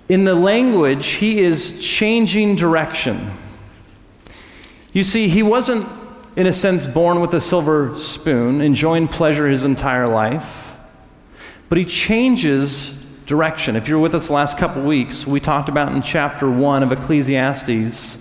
in 0.09 0.25
the 0.25 0.37
language, 0.37 1.07
he 1.09 1.41
is 1.41 1.85
changing 1.85 2.55
direction. 2.55 3.37
You 4.93 5.03
see, 5.03 5.29
he 5.29 5.43
wasn't, 5.43 5.87
in 6.37 6.47
a 6.47 6.53
sense, 6.53 6.87
born 6.87 7.21
with 7.21 7.35
a 7.35 7.41
silver 7.41 7.95
spoon, 7.95 8.61
enjoying 8.61 9.09
pleasure 9.09 9.47
his 9.47 9.65
entire 9.65 10.07
life, 10.07 10.77
but 11.69 11.79
he 11.79 11.85
changes 11.85 12.95
direction. 13.27 13.77
If 13.77 13.89
you're 13.89 13.99
with 13.99 14.15
us 14.15 14.29
the 14.29 14.33
last 14.33 14.57
couple 14.57 14.83
weeks, 14.83 15.27
we 15.27 15.41
talked 15.41 15.69
about 15.69 15.93
in 15.93 16.01
chapter 16.01 16.51
1 16.51 16.83
of 16.83 16.93
Ecclesiastes 16.93 18.19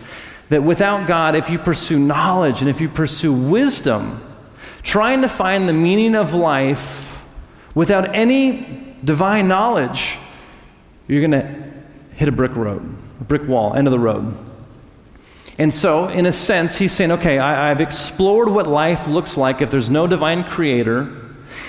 that 0.49 0.63
without 0.63 1.07
God, 1.07 1.35
if 1.35 1.49
you 1.49 1.57
pursue 1.57 1.97
knowledge 1.97 2.59
and 2.61 2.69
if 2.69 2.81
you 2.81 2.89
pursue 2.89 3.31
wisdom, 3.31 4.21
trying 4.83 5.21
to 5.21 5.29
find 5.29 5.67
the 5.67 5.73
meaning 5.73 6.15
of 6.15 6.33
life 6.33 7.23
without 7.73 8.13
any 8.13 8.95
divine 9.03 9.47
knowledge, 9.47 10.17
you're 11.07 11.21
going 11.21 11.31
to 11.31 11.73
hit 12.15 12.27
a 12.27 12.31
brick 12.31 12.55
road, 12.55 12.97
a 13.21 13.23
brick 13.23 13.47
wall, 13.47 13.73
end 13.73 13.87
of 13.87 13.91
the 13.91 13.99
road. 13.99 14.37
And 15.57 15.73
so, 15.73 16.07
in 16.07 16.25
a 16.25 16.33
sense, 16.33 16.77
he's 16.77 16.91
saying, 16.91 17.11
okay, 17.13 17.39
I, 17.39 17.69
have 17.69 17.81
explored 17.81 18.49
what 18.49 18.67
life 18.67 19.07
looks 19.07 19.37
like 19.37 19.61
if 19.61 19.71
there's 19.71 19.89
no 19.89 20.05
divine 20.05 20.43
creator. 20.43 21.01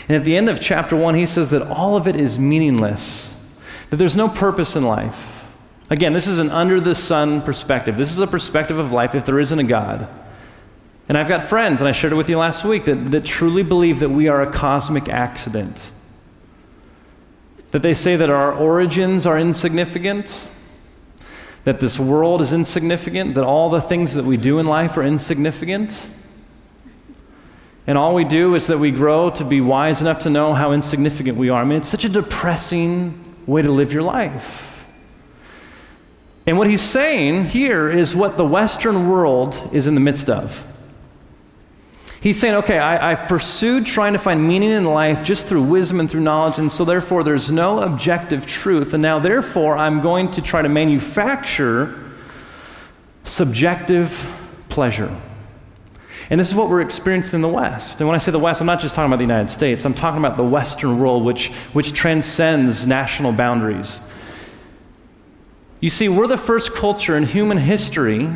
And 0.08 0.16
at 0.16 0.24
the 0.24 0.36
end 0.36 0.50
of 0.50 0.60
chapter 0.60 0.94
1, 0.94 1.14
he 1.14 1.24
says 1.24 1.50
that 1.50 1.62
all 1.62 1.96
of 1.96 2.06
it 2.06 2.14
is 2.14 2.38
meaningless, 2.38 3.34
that 3.88 3.96
there's 3.96 4.16
no 4.16 4.28
purpose 4.28 4.76
in 4.76 4.84
life. 4.84 5.48
Again, 5.88 6.12
this 6.12 6.26
is 6.26 6.38
an 6.38 6.50
under 6.50 6.80
the 6.80 6.94
sun 6.94 7.40
perspective. 7.40 7.96
This 7.96 8.12
is 8.12 8.18
a 8.18 8.26
perspective 8.26 8.78
of 8.78 8.92
life 8.92 9.14
if 9.14 9.24
there 9.24 9.40
isn't 9.40 9.58
a 9.58 9.64
God. 9.64 10.06
And 11.08 11.16
I've 11.16 11.28
got 11.28 11.42
friends, 11.42 11.80
and 11.80 11.88
I 11.88 11.92
shared 11.92 12.12
it 12.12 12.16
with 12.16 12.28
you 12.28 12.36
last 12.36 12.64
week, 12.64 12.84
that, 12.84 13.10
that 13.12 13.24
truly 13.24 13.62
believe 13.62 14.00
that 14.00 14.10
we 14.10 14.28
are 14.28 14.42
a 14.42 14.52
cosmic 14.52 15.08
accident. 15.08 15.90
That 17.70 17.80
they 17.80 17.94
say 17.94 18.16
that 18.16 18.28
our 18.28 18.52
origins 18.52 19.26
are 19.26 19.38
insignificant, 19.38 20.46
that 21.64 21.80
this 21.80 21.98
world 21.98 22.40
is 22.40 22.52
insignificant, 22.52 23.34
that 23.34 23.44
all 23.44 23.70
the 23.70 23.80
things 23.80 24.14
that 24.14 24.24
we 24.24 24.36
do 24.36 24.58
in 24.58 24.66
life 24.66 24.96
are 24.96 25.02
insignificant. 25.02 26.08
And 27.86 27.96
all 27.96 28.14
we 28.14 28.24
do 28.24 28.54
is 28.54 28.66
that 28.66 28.78
we 28.78 28.90
grow 28.90 29.30
to 29.30 29.44
be 29.44 29.60
wise 29.60 30.00
enough 30.00 30.20
to 30.20 30.30
know 30.30 30.52
how 30.54 30.72
insignificant 30.72 31.38
we 31.38 31.48
are. 31.48 31.62
I 31.62 31.64
mean, 31.64 31.78
it's 31.78 31.88
such 31.88 32.04
a 32.04 32.08
depressing 32.08 33.36
way 33.46 33.62
to 33.62 33.72
live 33.72 33.92
your 33.92 34.02
life. 34.02 34.86
And 36.46 36.58
what 36.58 36.68
he's 36.68 36.82
saying 36.82 37.46
here 37.46 37.90
is 37.90 38.14
what 38.14 38.36
the 38.36 38.44
Western 38.44 39.08
world 39.08 39.70
is 39.72 39.86
in 39.86 39.94
the 39.94 40.00
midst 40.00 40.28
of. 40.30 40.66
He's 42.20 42.38
saying, 42.40 42.56
okay, 42.56 42.78
I, 42.80 43.14
have 43.14 43.28
pursued 43.28 43.86
trying 43.86 44.12
to 44.12 44.18
find 44.18 44.46
meaning 44.46 44.70
in 44.70 44.84
life 44.84 45.22
just 45.22 45.46
through 45.46 45.62
wisdom 45.62 46.00
and 46.00 46.10
through 46.10 46.22
knowledge, 46.22 46.58
and 46.58 46.70
so 46.70 46.84
therefore 46.84 47.22
there's 47.22 47.50
no 47.50 47.78
objective 47.78 48.44
truth. 48.44 48.92
And 48.92 49.00
now, 49.00 49.20
therefore, 49.20 49.76
I'm 49.76 50.00
going 50.00 50.32
to 50.32 50.42
try 50.42 50.60
to 50.60 50.68
manufacture 50.68 52.12
subjective 53.22 54.34
pleasure. 54.68 55.16
And 56.30 56.40
this 56.40 56.48
is 56.48 56.56
what 56.56 56.68
we're 56.68 56.80
experiencing 56.80 57.38
in 57.38 57.42
the 57.42 57.48
West. 57.48 58.00
And 58.00 58.08
when 58.08 58.16
I 58.16 58.18
say 58.18 58.32
the 58.32 58.38
West, 58.38 58.60
I'm 58.60 58.66
not 58.66 58.80
just 58.80 58.96
talking 58.96 59.08
about 59.08 59.18
the 59.18 59.24
United 59.24 59.50
States, 59.50 59.84
I'm 59.84 59.94
talking 59.94 60.18
about 60.18 60.36
the 60.36 60.44
Western 60.44 60.98
world, 60.98 61.24
which, 61.24 61.52
which 61.72 61.92
transcends 61.92 62.86
national 62.86 63.32
boundaries. 63.32 64.00
You 65.80 65.90
see, 65.90 66.08
we're 66.08 66.26
the 66.26 66.36
first 66.36 66.74
culture 66.74 67.16
in 67.16 67.22
human 67.22 67.58
history 67.58 68.28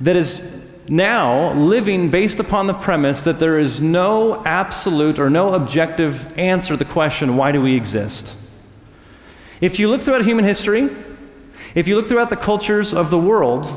that 0.00 0.14
is 0.14 0.59
now 0.90 1.52
living 1.52 2.10
based 2.10 2.40
upon 2.40 2.66
the 2.66 2.74
premise 2.74 3.22
that 3.22 3.38
there 3.38 3.58
is 3.60 3.80
no 3.80 4.44
absolute 4.44 5.20
or 5.20 5.30
no 5.30 5.54
objective 5.54 6.36
answer 6.36 6.76
to 6.76 6.76
the 6.76 6.90
question, 6.90 7.36
why 7.36 7.52
do 7.52 7.62
we 7.62 7.76
exist? 7.76 8.36
If 9.60 9.78
you 9.78 9.88
look 9.88 10.02
throughout 10.02 10.24
human 10.24 10.44
history, 10.44 10.90
if 11.76 11.86
you 11.86 11.94
look 11.94 12.08
throughout 12.08 12.28
the 12.28 12.36
cultures 12.36 12.92
of 12.92 13.10
the 13.10 13.18
world, 13.18 13.72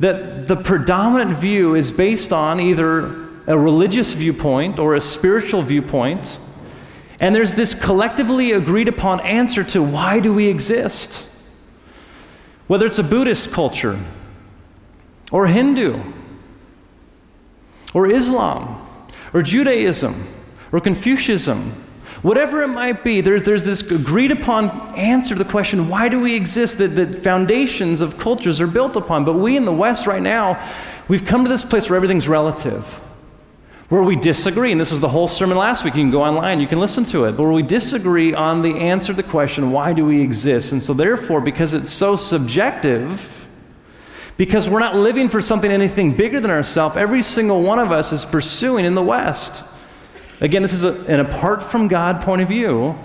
that 0.00 0.48
the 0.48 0.56
predominant 0.56 1.38
view 1.38 1.76
is 1.76 1.92
based 1.92 2.32
on 2.32 2.58
either 2.58 3.04
a 3.46 3.56
religious 3.56 4.14
viewpoint 4.14 4.80
or 4.80 4.96
a 4.96 5.00
spiritual 5.00 5.62
viewpoint, 5.62 6.40
and 7.20 7.36
there's 7.36 7.54
this 7.54 7.72
collectively 7.72 8.50
agreed 8.50 8.88
upon 8.88 9.20
answer 9.20 9.62
to 9.62 9.80
why 9.80 10.18
do 10.18 10.34
we 10.34 10.48
exist? 10.48 11.24
Whether 12.66 12.86
it's 12.86 12.98
a 12.98 13.04
Buddhist 13.04 13.52
culture 13.52 13.96
or 15.30 15.46
Hindu 15.46 16.02
or 17.94 18.06
Islam 18.10 18.86
or 19.32 19.42
Judaism 19.42 20.26
or 20.72 20.80
Confucianism, 20.80 21.72
whatever 22.22 22.62
it 22.62 22.68
might 22.68 23.04
be, 23.04 23.20
there's, 23.20 23.42
there's 23.42 23.64
this 23.64 23.90
agreed 23.90 24.30
upon 24.30 24.70
answer 24.96 25.34
to 25.34 25.42
the 25.42 25.50
question 25.50 25.88
why 25.88 26.08
do 26.08 26.20
we 26.20 26.34
exist 26.34 26.78
that, 26.78 26.88
the 26.88 27.06
foundations 27.12 28.00
of 28.00 28.18
cultures 28.18 28.60
are 28.60 28.66
built 28.66 28.96
upon. 28.96 29.24
But 29.24 29.34
we 29.34 29.56
in 29.56 29.64
the 29.64 29.72
West 29.72 30.06
right 30.06 30.22
now, 30.22 30.62
we've 31.08 31.24
come 31.24 31.44
to 31.44 31.50
this 31.50 31.64
place 31.64 31.90
where 31.90 31.96
everything's 31.96 32.28
relative. 32.28 33.00
Where 33.88 34.02
we 34.02 34.16
disagree, 34.16 34.72
and 34.72 34.80
this 34.80 34.90
was 34.90 35.00
the 35.00 35.08
whole 35.10 35.28
sermon 35.28 35.58
last 35.58 35.84
week. 35.84 35.94
You 35.94 36.02
can 36.02 36.10
go 36.10 36.22
online, 36.22 36.60
you 36.60 36.66
can 36.66 36.80
listen 36.80 37.04
to 37.06 37.26
it. 37.26 37.32
But 37.32 37.42
where 37.42 37.52
we 37.52 37.62
disagree 37.62 38.32
on 38.32 38.62
the 38.62 38.74
answer 38.78 39.08
to 39.08 39.20
the 39.20 39.28
question, 39.28 39.70
why 39.70 39.92
do 39.92 40.06
we 40.06 40.22
exist? 40.22 40.72
And 40.72 40.82
so, 40.82 40.94
therefore, 40.94 41.42
because 41.42 41.74
it's 41.74 41.92
so 41.92 42.16
subjective, 42.16 43.41
because 44.36 44.68
we're 44.68 44.80
not 44.80 44.96
living 44.96 45.28
for 45.28 45.40
something, 45.40 45.70
anything 45.70 46.16
bigger 46.16 46.40
than 46.40 46.50
ourselves. 46.50 46.96
Every 46.96 47.22
single 47.22 47.62
one 47.62 47.78
of 47.78 47.92
us 47.92 48.12
is 48.12 48.24
pursuing 48.24 48.84
in 48.84 48.94
the 48.94 49.02
West. 49.02 49.62
Again, 50.40 50.62
this 50.62 50.72
is 50.72 50.84
a, 50.84 50.92
an 51.04 51.20
apart 51.20 51.62
from 51.62 51.88
God 51.88 52.22
point 52.22 52.42
of 52.42 52.48
view. 52.48 52.98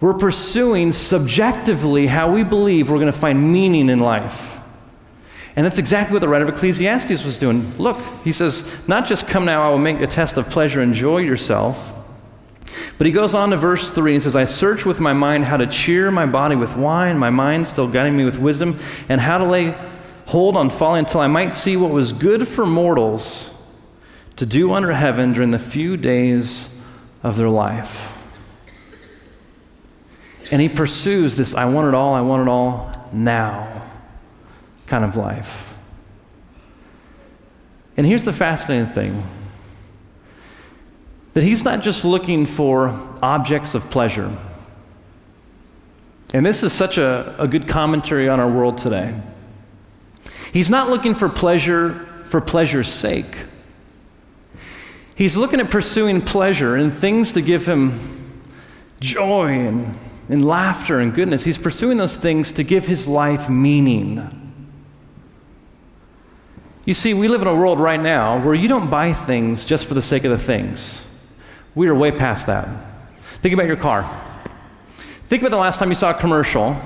We're 0.00 0.14
pursuing 0.14 0.92
subjectively 0.92 2.08
how 2.08 2.32
we 2.32 2.42
believe 2.42 2.90
we're 2.90 2.98
going 2.98 3.12
to 3.12 3.18
find 3.18 3.52
meaning 3.52 3.88
in 3.88 4.00
life. 4.00 4.58
And 5.54 5.64
that's 5.64 5.78
exactly 5.78 6.14
what 6.14 6.20
the 6.20 6.28
writer 6.28 6.44
of 6.44 6.54
Ecclesiastes 6.54 7.24
was 7.24 7.38
doing. 7.38 7.76
Look, 7.78 7.98
he 8.24 8.32
says, 8.32 8.64
not 8.88 9.06
just 9.06 9.28
come 9.28 9.44
now, 9.44 9.62
I 9.62 9.70
will 9.70 9.78
make 9.78 10.00
a 10.00 10.06
test 10.06 10.38
of 10.38 10.50
pleasure, 10.50 10.82
enjoy 10.82 11.18
yourself. 11.18 11.94
But 12.98 13.06
he 13.06 13.12
goes 13.12 13.34
on 13.34 13.50
to 13.50 13.56
verse 13.56 13.90
3 13.90 14.14
and 14.14 14.22
says, 14.22 14.34
I 14.34 14.44
search 14.44 14.86
with 14.86 14.98
my 14.98 15.12
mind 15.12 15.44
how 15.44 15.56
to 15.58 15.66
cheer 15.66 16.10
my 16.10 16.26
body 16.26 16.56
with 16.56 16.76
wine, 16.76 17.18
my 17.18 17.30
mind 17.30 17.68
still 17.68 17.88
guiding 17.88 18.16
me 18.16 18.24
with 18.24 18.38
wisdom, 18.38 18.78
and 19.08 19.20
how 19.20 19.38
to 19.38 19.44
lay 19.44 19.74
hold 20.32 20.56
on 20.56 20.70
folly 20.70 20.98
until 20.98 21.20
I 21.20 21.26
might 21.26 21.52
see 21.52 21.76
what 21.76 21.90
was 21.90 22.14
good 22.14 22.48
for 22.48 22.64
mortals 22.64 23.50
to 24.36 24.46
do 24.46 24.72
under 24.72 24.90
heaven 24.92 25.34
during 25.34 25.50
the 25.50 25.58
few 25.58 25.94
days 25.94 26.74
of 27.22 27.36
their 27.36 27.50
life. 27.50 28.16
And 30.50 30.62
he 30.62 30.70
pursues 30.70 31.36
this 31.36 31.54
I 31.54 31.66
want 31.66 31.88
it 31.88 31.94
all, 31.94 32.14
I 32.14 32.22
want 32.22 32.40
it 32.40 32.48
all 32.48 33.10
now 33.12 33.82
kind 34.86 35.04
of 35.04 35.16
life. 35.16 35.74
And 37.98 38.06
here's 38.06 38.24
the 38.24 38.32
fascinating 38.32 38.90
thing 38.90 39.22
that 41.34 41.42
he's 41.42 41.62
not 41.62 41.82
just 41.82 42.06
looking 42.06 42.46
for 42.46 42.98
objects 43.22 43.74
of 43.74 43.90
pleasure. 43.90 44.34
And 46.32 46.46
this 46.46 46.62
is 46.62 46.72
such 46.72 46.96
a, 46.96 47.34
a 47.38 47.46
good 47.46 47.68
commentary 47.68 48.30
on 48.30 48.40
our 48.40 48.50
world 48.50 48.78
today. 48.78 49.14
He's 50.52 50.68
not 50.68 50.90
looking 50.90 51.14
for 51.14 51.28
pleasure 51.28 52.06
for 52.26 52.40
pleasure's 52.40 52.88
sake. 52.88 53.36
He's 55.14 55.36
looking 55.36 55.60
at 55.60 55.70
pursuing 55.70 56.20
pleasure 56.20 56.76
and 56.76 56.92
things 56.92 57.32
to 57.32 57.42
give 57.42 57.66
him 57.66 58.42
joy 59.00 59.50
and, 59.50 59.98
and 60.28 60.44
laughter 60.44 60.98
and 60.98 61.14
goodness. 61.14 61.44
He's 61.44 61.58
pursuing 61.58 61.98
those 61.98 62.16
things 62.16 62.52
to 62.52 62.64
give 62.64 62.86
his 62.86 63.08
life 63.08 63.48
meaning. 63.48 64.38
You 66.84 66.94
see, 66.94 67.14
we 67.14 67.28
live 67.28 67.42
in 67.42 67.48
a 67.48 67.54
world 67.54 67.78
right 67.78 68.00
now 68.00 68.42
where 68.44 68.54
you 68.54 68.68
don't 68.68 68.90
buy 68.90 69.12
things 69.12 69.64
just 69.64 69.86
for 69.86 69.94
the 69.94 70.02
sake 70.02 70.24
of 70.24 70.30
the 70.30 70.38
things. 70.38 71.04
We 71.74 71.88
are 71.88 71.94
way 71.94 72.12
past 72.12 72.46
that. 72.48 72.68
Think 73.40 73.54
about 73.54 73.66
your 73.66 73.76
car. 73.76 74.10
Think 75.28 75.42
about 75.42 75.50
the 75.50 75.58
last 75.58 75.78
time 75.78 75.88
you 75.88 75.94
saw 75.94 76.10
a 76.10 76.14
commercial, 76.14 76.76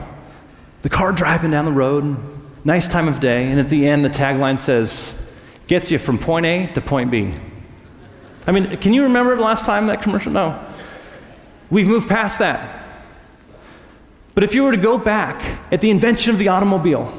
the 0.82 0.88
car 0.88 1.12
driving 1.12 1.50
down 1.50 1.64
the 1.64 1.72
road, 1.72 2.35
nice 2.66 2.88
time 2.88 3.06
of 3.06 3.20
day, 3.20 3.48
and 3.48 3.60
at 3.60 3.70
the 3.70 3.86
end, 3.86 4.04
the 4.04 4.08
tagline 4.08 4.58
says, 4.58 5.14
gets 5.68 5.92
you 5.92 5.98
from 5.98 6.18
point 6.18 6.44
A 6.44 6.66
to 6.66 6.80
point 6.80 7.12
B. 7.12 7.32
I 8.44 8.50
mean, 8.50 8.76
can 8.78 8.92
you 8.92 9.04
remember 9.04 9.36
the 9.36 9.42
last 9.42 9.64
time 9.64 9.86
that 9.86 10.02
commercial? 10.02 10.32
No. 10.32 10.62
We've 11.70 11.86
moved 11.86 12.08
past 12.08 12.40
that. 12.40 12.84
But 14.34 14.42
if 14.42 14.52
you 14.52 14.64
were 14.64 14.72
to 14.72 14.76
go 14.76 14.98
back 14.98 15.58
at 15.70 15.80
the 15.80 15.90
invention 15.90 16.32
of 16.32 16.38
the 16.38 16.48
automobile, 16.48 17.12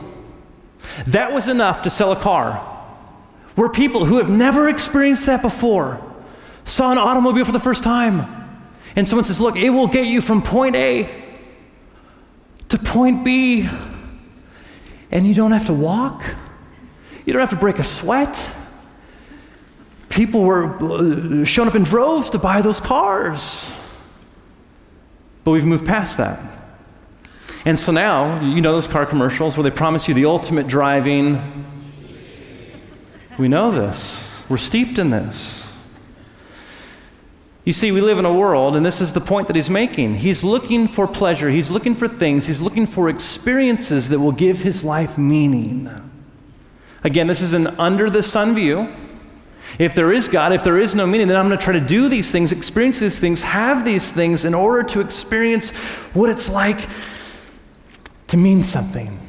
that 1.07 1.31
was 1.31 1.47
enough 1.47 1.81
to 1.83 1.89
sell 1.89 2.11
a 2.11 2.15
car. 2.15 2.55
Where 3.55 3.69
people 3.69 4.05
who 4.05 4.17
have 4.17 4.29
never 4.29 4.69
experienced 4.69 5.25
that 5.25 5.41
before 5.41 6.03
saw 6.65 6.91
an 6.91 6.97
automobile 6.97 7.45
for 7.45 7.53
the 7.53 7.59
first 7.59 7.83
time. 7.83 8.33
And 8.95 9.07
someone 9.07 9.23
says, 9.23 9.39
Look, 9.39 9.55
it 9.55 9.69
will 9.69 9.87
get 9.87 10.07
you 10.07 10.21
from 10.21 10.41
point 10.41 10.75
A 10.75 11.09
to 12.69 12.77
point 12.77 13.23
B. 13.23 13.67
And 15.11 15.25
you 15.25 15.33
don't 15.33 15.51
have 15.51 15.65
to 15.67 15.73
walk, 15.73 16.23
you 17.25 17.33
don't 17.33 17.39
have 17.39 17.49
to 17.51 17.55
break 17.55 17.79
a 17.79 17.83
sweat. 17.83 18.53
People 20.09 20.41
were 20.41 20.77
uh, 20.81 21.43
showing 21.43 21.67
up 21.69 21.75
in 21.75 21.83
droves 21.83 22.31
to 22.31 22.39
buy 22.39 22.61
those 22.61 22.79
cars. 22.79 23.73
But 25.43 25.51
we've 25.51 25.65
moved 25.65 25.85
past 25.85 26.17
that. 26.17 26.39
And 27.65 27.77
so 27.77 27.91
now, 27.91 28.41
you 28.41 28.61
know 28.61 28.71
those 28.71 28.87
car 28.87 29.05
commercials 29.05 29.57
where 29.57 29.63
they 29.63 29.71
promise 29.71 30.07
you 30.07 30.13
the 30.13 30.25
ultimate 30.25 30.67
driving. 30.67 31.41
We 33.37 33.47
know 33.47 33.71
this. 33.71 34.43
We're 34.49 34.57
steeped 34.57 34.97
in 34.97 35.09
this. 35.09 35.66
You 37.67 37.73
see, 37.73 37.91
we 37.91 37.99
live 37.99 38.17
in 38.17 38.23
a 38.23 38.33
world, 38.33 38.77
and 38.77 38.85
this 38.85 39.01
is 39.01 39.11
the 39.11 39.19
point 39.19 39.47
that 39.47 39.57
he's 39.57 39.69
making. 39.69 40.15
He's 40.15 40.41
looking 40.41 40.87
for 40.87 41.05
pleasure, 41.05 41.49
he's 41.49 41.69
looking 41.69 41.95
for 41.95 42.07
things, 42.07 42.47
he's 42.47 42.61
looking 42.61 42.85
for 42.85 43.09
experiences 43.09 44.07
that 44.07 44.21
will 44.21 44.31
give 44.31 44.61
his 44.61 44.85
life 44.85 45.17
meaning. 45.17 45.89
Again, 47.03 47.27
this 47.27 47.41
is 47.41 47.51
an 47.51 47.67
under 47.77 48.09
the 48.09 48.23
sun 48.23 48.55
view. 48.55 48.87
If 49.79 49.93
there 49.95 50.13
is 50.13 50.29
God, 50.29 50.53
if 50.53 50.63
there 50.63 50.77
is 50.77 50.95
no 50.95 51.05
meaning, 51.05 51.27
then 51.27 51.35
I'm 51.35 51.45
going 51.45 51.59
to 51.59 51.61
try 51.61 51.73
to 51.73 51.85
do 51.85 52.07
these 52.07 52.31
things, 52.31 52.53
experience 52.53 52.99
these 52.99 53.19
things, 53.19 53.43
have 53.43 53.83
these 53.83 54.11
things 54.11 54.45
in 54.45 54.53
order 54.53 54.81
to 54.83 55.01
experience 55.01 55.71
what 56.13 56.29
it's 56.29 56.49
like 56.49 56.87
to 58.27 58.37
mean 58.37 58.63
something, 58.63 59.19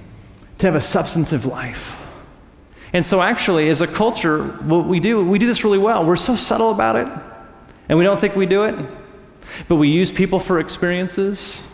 to 0.58 0.66
have 0.68 0.76
a 0.76 0.80
substantive 0.80 1.44
life. 1.44 2.00
And 2.92 3.04
so, 3.04 3.20
actually, 3.20 3.68
as 3.68 3.80
a 3.80 3.88
culture, 3.88 4.44
what 4.44 4.86
we 4.86 5.00
do, 5.00 5.24
we 5.24 5.40
do 5.40 5.48
this 5.48 5.64
really 5.64 5.78
well. 5.78 6.06
We're 6.06 6.14
so 6.14 6.36
subtle 6.36 6.70
about 6.70 6.94
it. 6.94 7.08
And 7.88 7.98
we 7.98 8.04
don't 8.04 8.20
think 8.20 8.36
we 8.36 8.46
do 8.46 8.64
it, 8.64 8.74
but 9.66 9.76
we 9.76 9.88
use 9.88 10.12
people 10.12 10.40
for 10.40 10.60
experiences. 10.60 11.64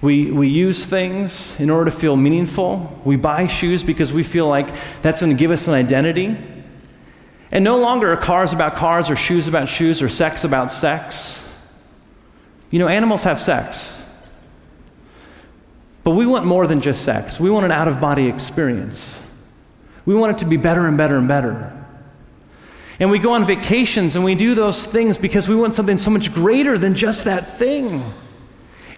We, 0.00 0.30
we 0.30 0.48
use 0.48 0.86
things 0.86 1.58
in 1.60 1.70
order 1.70 1.90
to 1.90 1.96
feel 1.96 2.16
meaningful. 2.16 3.00
We 3.04 3.16
buy 3.16 3.46
shoes 3.46 3.82
because 3.82 4.12
we 4.12 4.22
feel 4.22 4.48
like 4.48 4.68
that's 5.00 5.20
going 5.20 5.32
to 5.32 5.38
give 5.38 5.50
us 5.50 5.68
an 5.68 5.74
identity. 5.74 6.36
And 7.52 7.64
no 7.64 7.78
longer 7.78 8.12
are 8.12 8.16
cars 8.16 8.52
about 8.52 8.76
cars 8.76 9.10
or 9.10 9.16
shoes 9.16 9.46
about 9.46 9.68
shoes 9.68 10.02
or 10.02 10.08
sex 10.08 10.44
about 10.44 10.70
sex. 10.70 11.50
You 12.70 12.78
know, 12.78 12.88
animals 12.88 13.24
have 13.24 13.40
sex. 13.40 14.02
But 16.04 16.12
we 16.12 16.26
want 16.26 16.46
more 16.46 16.66
than 16.66 16.80
just 16.80 17.04
sex. 17.04 17.38
We 17.38 17.50
want 17.50 17.64
an 17.64 17.70
out 17.70 17.86
of 17.86 18.00
body 18.00 18.26
experience. 18.26 19.22
We 20.04 20.14
want 20.14 20.32
it 20.32 20.38
to 20.38 20.46
be 20.46 20.56
better 20.56 20.86
and 20.86 20.96
better 20.96 21.16
and 21.16 21.28
better. 21.28 21.81
And 23.02 23.10
we 23.10 23.18
go 23.18 23.32
on 23.32 23.44
vacations 23.44 24.14
and 24.14 24.24
we 24.24 24.36
do 24.36 24.54
those 24.54 24.86
things 24.86 25.18
because 25.18 25.48
we 25.48 25.56
want 25.56 25.74
something 25.74 25.98
so 25.98 26.08
much 26.08 26.32
greater 26.32 26.78
than 26.78 26.94
just 26.94 27.24
that 27.24 27.44
thing. 27.44 28.00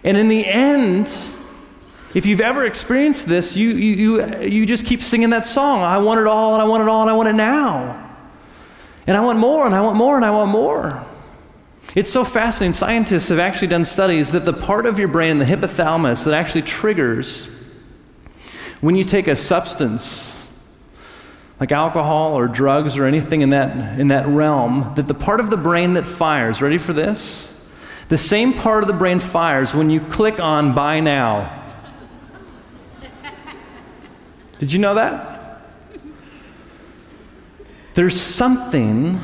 And 0.03 0.15
in 0.15 0.27
the 0.27 0.45
end, 0.45 1.07
if 2.13 2.27
you've 2.27 2.39
ever 2.39 2.65
experienced 2.65 3.25
this, 3.25 3.57
you, 3.57 3.69
you, 3.69 4.19
you, 4.19 4.41
you 4.41 4.65
just 4.67 4.85
keep 4.85 5.01
singing 5.01 5.31
that 5.31 5.47
song 5.47 5.79
I 5.79 5.97
want 5.97 6.19
it 6.19 6.27
all, 6.27 6.53
and 6.53 6.61
I 6.61 6.65
want 6.65 6.83
it 6.83 6.87
all, 6.87 7.01
and 7.01 7.09
I 7.09 7.13
want 7.13 7.29
it 7.29 7.33
now. 7.33 8.15
And 9.07 9.17
I 9.17 9.21
want 9.21 9.39
more, 9.39 9.65
and 9.65 9.73
I 9.73 9.81
want 9.81 9.97
more, 9.97 10.15
and 10.15 10.23
I 10.23 10.29
want 10.29 10.51
more. 10.51 11.03
It's 11.95 12.11
so 12.11 12.23
fascinating. 12.23 12.73
Scientists 12.73 13.29
have 13.29 13.39
actually 13.39 13.69
done 13.69 13.85
studies 13.85 14.33
that 14.33 14.45
the 14.45 14.53
part 14.53 14.85
of 14.85 14.99
your 14.99 15.07
brain, 15.07 15.39
the 15.39 15.45
hypothalamus, 15.45 16.25
that 16.25 16.35
actually 16.35 16.61
triggers 16.61 17.49
when 18.81 18.95
you 18.95 19.03
take 19.03 19.27
a 19.27 19.35
substance 19.35 20.44
like 21.59 21.71
alcohol 21.71 22.33
or 22.33 22.47
drugs 22.47 22.97
or 22.97 23.05
anything 23.05 23.41
in 23.41 23.49
that, 23.49 23.99
in 23.99 24.09
that 24.09 24.27
realm, 24.27 24.93
that 24.95 25.07
the 25.07 25.13
part 25.13 25.39
of 25.39 25.49
the 25.49 25.57
brain 25.57 25.93
that 25.93 26.05
fires, 26.05 26.61
ready 26.61 26.77
for 26.77 26.93
this? 26.93 27.53
The 28.09 28.17
same 28.17 28.53
part 28.53 28.83
of 28.83 28.87
the 28.87 28.93
brain 28.93 29.19
fires 29.19 29.73
when 29.73 29.89
you 29.89 29.99
click 29.99 30.39
on 30.39 30.75
buy 30.75 30.99
now. 30.99 31.63
Did 34.59 34.71
you 34.71 34.79
know 34.79 34.95
that? 34.95 35.61
There's 37.93 38.19
something 38.19 39.19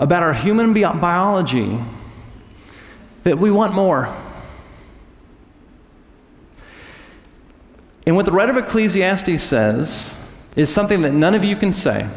about 0.00 0.22
our 0.22 0.32
human 0.32 0.72
biology 0.72 1.78
that 3.24 3.38
we 3.38 3.50
want 3.50 3.74
more. 3.74 4.14
And 8.06 8.16
what 8.16 8.24
the 8.24 8.32
writer 8.32 8.52
of 8.52 8.56
Ecclesiastes 8.56 9.42
says 9.42 10.17
is 10.58 10.68
something 10.68 11.02
that 11.02 11.12
none 11.12 11.36
of 11.36 11.44
you 11.44 11.54
can 11.54 11.72
say. 11.72 12.08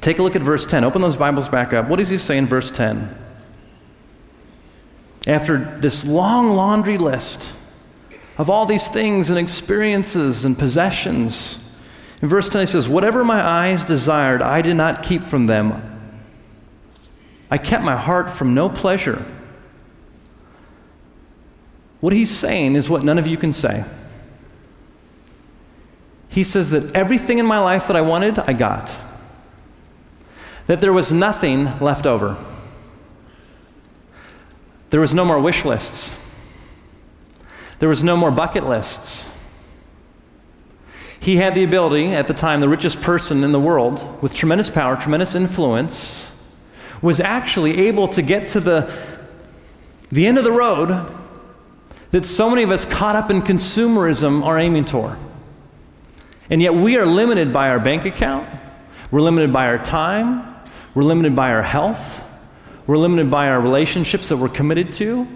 Take 0.00 0.20
a 0.20 0.22
look 0.22 0.36
at 0.36 0.42
verse 0.42 0.64
10. 0.64 0.84
Open 0.84 1.02
those 1.02 1.16
Bibles 1.16 1.48
back 1.48 1.72
up. 1.72 1.88
What 1.88 1.96
does 1.96 2.08
he 2.08 2.16
say 2.16 2.38
in 2.38 2.46
verse 2.46 2.70
10? 2.70 3.18
After 5.26 5.78
this 5.80 6.06
long 6.06 6.50
laundry 6.50 6.96
list 6.98 7.52
of 8.38 8.48
all 8.48 8.64
these 8.64 8.86
things 8.86 9.28
and 9.28 9.40
experiences 9.40 10.44
and 10.44 10.56
possessions, 10.56 11.58
in 12.22 12.28
verse 12.28 12.48
10 12.48 12.60
he 12.60 12.66
says, 12.66 12.88
Whatever 12.88 13.24
my 13.24 13.44
eyes 13.44 13.84
desired, 13.84 14.40
I 14.40 14.62
did 14.62 14.76
not 14.76 15.02
keep 15.02 15.22
from 15.22 15.46
them. 15.46 15.88
I 17.50 17.58
kept 17.58 17.82
my 17.82 17.96
heart 17.96 18.30
from 18.30 18.54
no 18.54 18.68
pleasure. 18.68 19.24
What 22.00 22.12
he's 22.12 22.30
saying 22.30 22.76
is 22.76 22.88
what 22.88 23.02
none 23.02 23.18
of 23.18 23.26
you 23.26 23.36
can 23.36 23.50
say. 23.50 23.84
He 26.32 26.44
says 26.44 26.70
that 26.70 26.96
everything 26.96 27.38
in 27.38 27.44
my 27.44 27.58
life 27.58 27.86
that 27.88 27.94
I 27.94 28.00
wanted, 28.00 28.38
I 28.38 28.54
got. 28.54 28.98
That 30.66 30.80
there 30.80 30.92
was 30.92 31.12
nothing 31.12 31.78
left 31.78 32.06
over. 32.06 32.38
There 34.88 35.00
was 35.00 35.14
no 35.14 35.26
more 35.26 35.38
wish 35.38 35.66
lists. 35.66 36.18
There 37.80 37.88
was 37.88 38.02
no 38.02 38.16
more 38.16 38.30
bucket 38.30 38.66
lists. 38.66 39.30
He 41.20 41.36
had 41.36 41.54
the 41.54 41.64
ability, 41.64 42.06
at 42.06 42.28
the 42.28 42.34
time, 42.34 42.62
the 42.62 42.68
richest 42.68 43.02
person 43.02 43.44
in 43.44 43.52
the 43.52 43.60
world, 43.60 44.22
with 44.22 44.32
tremendous 44.32 44.70
power, 44.70 44.96
tremendous 44.96 45.34
influence, 45.34 46.34
was 47.02 47.20
actually 47.20 47.78
able 47.88 48.08
to 48.08 48.22
get 48.22 48.48
to 48.48 48.60
the, 48.60 48.98
the 50.10 50.26
end 50.26 50.38
of 50.38 50.44
the 50.44 50.52
road 50.52 51.14
that 52.10 52.24
so 52.24 52.48
many 52.48 52.62
of 52.62 52.70
us 52.70 52.86
caught 52.86 53.16
up 53.16 53.30
in 53.30 53.42
consumerism 53.42 54.42
are 54.42 54.58
aiming 54.58 54.86
toward. 54.86 55.18
And 56.52 56.60
yet 56.60 56.74
we 56.74 56.98
are 56.98 57.06
limited 57.06 57.50
by 57.50 57.70
our 57.70 57.80
bank 57.80 58.04
account, 58.04 58.46
we're 59.10 59.22
limited 59.22 59.54
by 59.54 59.68
our 59.68 59.82
time, 59.82 60.54
we're 60.94 61.02
limited 61.02 61.34
by 61.34 61.50
our 61.50 61.62
health, 61.62 62.22
we're 62.86 62.98
limited 62.98 63.30
by 63.30 63.48
our 63.48 63.58
relationships 63.58 64.28
that 64.28 64.36
we're 64.36 64.50
committed 64.50 64.92
to. 64.92 65.26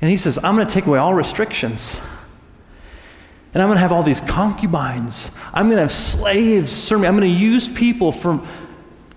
And 0.00 0.08
he 0.08 0.16
says, 0.16 0.38
I'm 0.44 0.54
going 0.54 0.64
to 0.64 0.72
take 0.72 0.86
away 0.86 1.00
all 1.00 1.12
restrictions. 1.12 1.96
And 3.52 3.60
I'm 3.60 3.68
going 3.68 3.78
to 3.78 3.80
have 3.80 3.90
all 3.90 4.04
these 4.04 4.20
concubines. 4.20 5.32
I'm 5.52 5.66
going 5.66 5.78
to 5.78 5.82
have 5.82 5.90
slaves 5.90 6.70
serve 6.70 7.00
me. 7.00 7.08
I'm 7.08 7.18
going 7.18 7.28
to 7.28 7.40
use 7.40 7.68
people 7.68 8.12
for, 8.12 8.40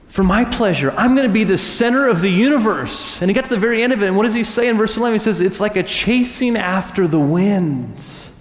for 0.08 0.24
my 0.24 0.44
pleasure. 0.44 0.92
I'm 0.98 1.14
going 1.14 1.28
to 1.28 1.34
be 1.34 1.44
the 1.44 1.56
center 1.56 2.10
of 2.10 2.22
the 2.22 2.32
universe. 2.32 3.22
And 3.22 3.30
he 3.30 3.36
got 3.36 3.44
to 3.44 3.50
the 3.52 3.60
very 3.60 3.84
end 3.84 3.94
of 3.94 4.02
it, 4.02 4.08
and 4.08 4.18
what 4.18 4.24
does 4.24 4.34
he 4.34 4.44
say 4.44 4.70
in 4.70 4.78
verse 4.78 4.98
11? 4.98 5.14
He 5.14 5.20
says, 5.20 5.40
It's 5.40 5.60
like 5.60 5.76
a 5.76 5.84
chasing 5.84 6.58
after 6.58 7.08
the 7.08 7.20
winds. 7.20 8.33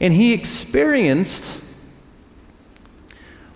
And 0.00 0.14
he 0.14 0.32
experienced 0.32 1.62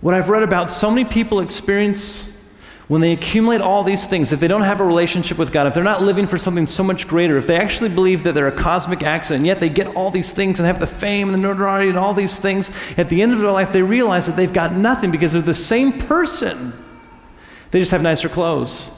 what 0.00 0.14
I've 0.14 0.28
read 0.28 0.42
about 0.42 0.68
so 0.68 0.90
many 0.90 1.04
people 1.04 1.40
experience 1.40 2.28
when 2.88 3.00
they 3.00 3.12
accumulate 3.12 3.60
all 3.60 3.84
these 3.84 4.06
things, 4.06 4.32
if 4.32 4.40
they 4.40 4.48
don't 4.48 4.62
have 4.62 4.80
a 4.80 4.84
relationship 4.84 5.38
with 5.38 5.52
God, 5.52 5.66
if 5.66 5.72
they're 5.72 5.84
not 5.84 6.02
living 6.02 6.26
for 6.26 6.36
something 6.36 6.66
so 6.66 6.82
much 6.82 7.08
greater, 7.08 7.36
if 7.38 7.46
they 7.46 7.56
actually 7.56 7.88
believe 7.88 8.24
that 8.24 8.34
they're 8.34 8.48
a 8.48 8.52
cosmic 8.52 9.02
accident, 9.02 9.46
yet 9.46 9.60
they 9.60 9.68
get 9.70 9.96
all 9.96 10.10
these 10.10 10.32
things 10.34 10.58
and 10.58 10.66
have 10.66 10.80
the 10.80 10.86
fame 10.86 11.28
and 11.28 11.34
the 11.34 11.40
notoriety 11.40 11.88
and 11.88 11.98
all 11.98 12.12
these 12.12 12.38
things, 12.38 12.70
at 12.98 13.08
the 13.08 13.22
end 13.22 13.32
of 13.32 13.38
their 13.38 13.50
life, 13.50 13.72
they 13.72 13.80
realize 13.80 14.26
that 14.26 14.36
they've 14.36 14.52
got 14.52 14.74
nothing 14.74 15.10
because 15.10 15.32
they're 15.32 15.40
the 15.40 15.54
same 15.54 15.92
person. 15.92 16.72
They 17.70 17.78
just 17.78 17.92
have 17.92 18.02
nicer 18.02 18.28
clothes. 18.28 18.90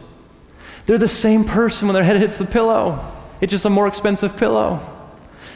They're 0.86 0.98
the 0.98 1.06
same 1.06 1.44
person 1.44 1.86
when 1.86 1.94
their 1.94 2.02
head 2.04 2.16
hits 2.16 2.38
the 2.38 2.46
pillow, 2.46 3.12
it's 3.40 3.50
just 3.50 3.64
a 3.64 3.70
more 3.70 3.86
expensive 3.86 4.36
pillow. 4.36 4.93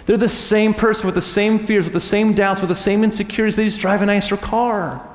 They're 0.09 0.17
the 0.17 0.27
same 0.27 0.73
person 0.73 1.05
with 1.05 1.15
the 1.15 1.21
same 1.21 1.59
fears, 1.59 1.85
with 1.85 1.93
the 1.93 2.01
same 2.01 2.33
doubts, 2.33 2.63
with 2.63 2.71
the 2.71 2.75
same 2.75 3.05
insecurities. 3.05 3.57
They 3.57 3.67
just 3.67 3.79
drive 3.79 4.01
a 4.01 4.07
nicer 4.07 4.39
car. 4.39 5.07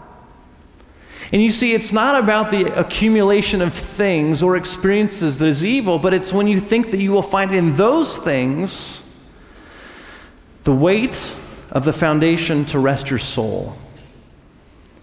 And 1.32 1.42
you 1.42 1.52
see, 1.52 1.74
it's 1.74 1.92
not 1.92 2.24
about 2.24 2.52
the 2.52 2.80
accumulation 2.80 3.64
of 3.64 3.74
things 3.74 4.44
or 4.44 4.56
experiences 4.56 5.40
that 5.40 5.48
is 5.48 5.66
evil, 5.66 5.98
but 5.98 6.14
it's 6.14 6.32
when 6.32 6.46
you 6.46 6.60
think 6.60 6.92
that 6.92 7.00
you 7.00 7.12
will 7.12 7.24
find 7.24 7.56
in 7.56 7.76
those 7.76 8.20
things 8.20 9.20
the 10.64 10.76
weight 10.76 11.34
of 11.72 11.86
the 11.86 11.94
foundation 11.94 12.64
to 12.66 12.78
rest 12.78 13.10
your 13.10 13.18
soul. 13.18 13.76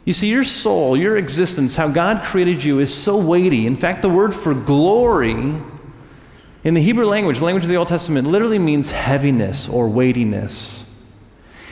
You 0.04 0.12
see, 0.12 0.30
your 0.30 0.44
soul, 0.44 0.96
your 0.96 1.16
existence, 1.16 1.74
how 1.74 1.88
God 1.88 2.24
created 2.24 2.62
you 2.62 2.78
is 2.78 2.94
so 2.94 3.16
weighty. 3.16 3.66
In 3.66 3.74
fact, 3.74 4.02
the 4.02 4.08
word 4.08 4.36
for 4.36 4.54
glory 4.54 5.60
in 6.62 6.74
the 6.74 6.82
Hebrew 6.82 7.06
language, 7.06 7.38
the 7.38 7.44
language 7.44 7.64
of 7.64 7.70
the 7.70 7.76
Old 7.76 7.88
Testament, 7.88 8.28
literally 8.28 8.58
means 8.58 8.92
heaviness 8.92 9.68
or 9.68 9.88
weightiness. 9.88 10.86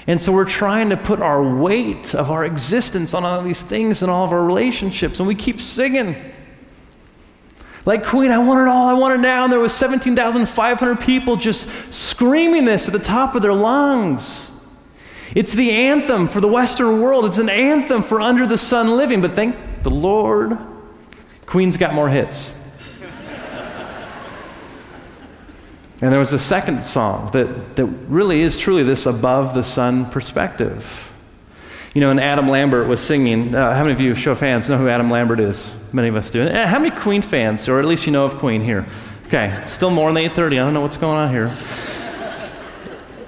And 0.07 0.21
so 0.21 0.33
we're 0.33 0.47
trying 0.47 0.89
to 0.89 0.97
put 0.97 1.21
our 1.21 1.43
weight 1.43 2.15
of 2.15 2.31
our 2.31 2.45
existence 2.45 3.13
on 3.13 3.25
all 3.25 3.43
these 3.43 3.63
things 3.63 4.01
and 4.01 4.11
all 4.11 4.25
of 4.25 4.33
our 4.33 4.43
relationships, 4.43 5.19
and 5.19 5.29
we 5.29 5.35
keep 5.35 5.61
singing. 5.61 6.17
Like 7.85 8.05
Queen, 8.05 8.31
I 8.31 8.39
want 8.39 8.61
it 8.61 8.69
all, 8.69 8.89
I 8.89 8.95
want 8.95 9.15
it 9.15 9.23
now. 9.23 9.45
And 9.45 9.53
there 9.53 9.61
was 9.61 9.75
17,500 9.75 11.01
people 11.01 11.37
just 11.37 11.93
screaming 11.93 12.65
this 12.65 12.87
at 12.87 12.93
the 12.93 12.99
top 12.99 13.35
of 13.35 13.43
their 13.43 13.55
lungs. 13.55 14.51
It's 15.35 15.53
the 15.53 15.71
anthem 15.71 16.29
for 16.29 16.41
the 16.41 16.49
Western 16.49 17.01
world. 17.01 17.25
It's 17.25 17.39
an 17.39 17.49
anthem 17.49 18.03
for 18.03 18.21
under 18.21 18.47
the 18.47 18.59
sun 18.59 18.97
living. 18.97 19.21
But 19.21 19.33
thank 19.33 19.83
the 19.83 19.91
Lord, 19.91 20.59
Queen's 21.47 21.77
got 21.77 21.95
more 21.95 22.09
hits. 22.09 22.58
And 26.01 26.13
there 26.13 26.19
was 26.21 26.33
a 26.33 26.39
second 26.39 26.81
song 26.81 27.31
that, 27.33 27.77
that 27.77 27.87
really 27.87 28.41
is 28.41 28.57
truly 28.57 28.85
this 28.85 29.05
above 29.05 29.55
the 29.55 29.65
sun 29.65 30.09
perspective. 30.11 31.13
You 31.93 32.01
know, 32.01 32.11
and 32.11 32.21
Adam 32.21 32.49
Lambert 32.49 32.87
was 32.87 33.01
singing. 33.01 33.53
Uh, 33.53 33.75
how 33.75 33.83
many 33.83 33.93
of 33.93 34.01
you, 34.01 34.15
show 34.15 34.33
of 34.33 34.41
hands, 34.41 34.69
know 34.69 34.79
who 34.79 34.89
Adam 34.89 35.11
Lambert 35.11 35.41
is? 35.41 35.75
Many 35.93 36.09
of 36.09 36.15
us 36.15 36.31
do. 36.31 36.43
Uh, 36.43 36.67
how 36.67 36.79
many 36.79 36.95
Queen 36.95 37.23
fans, 37.23 37.69
or 37.69 37.81
at 37.81 37.85
least 37.85 38.07
you 38.07 38.13
know 38.13 38.25
of 38.25 38.37
Queen 38.37 38.61
here? 38.61 38.87
Okay, 39.27 39.61
still 39.67 39.91
more 39.91 40.13
than 40.13 40.23
8.30. 40.23 40.53
I 40.53 40.57
don't 40.57 40.75
know 40.75 40.83
what's 40.83 40.97
going 40.97 41.19
on 41.19 41.31
here. 41.31 41.51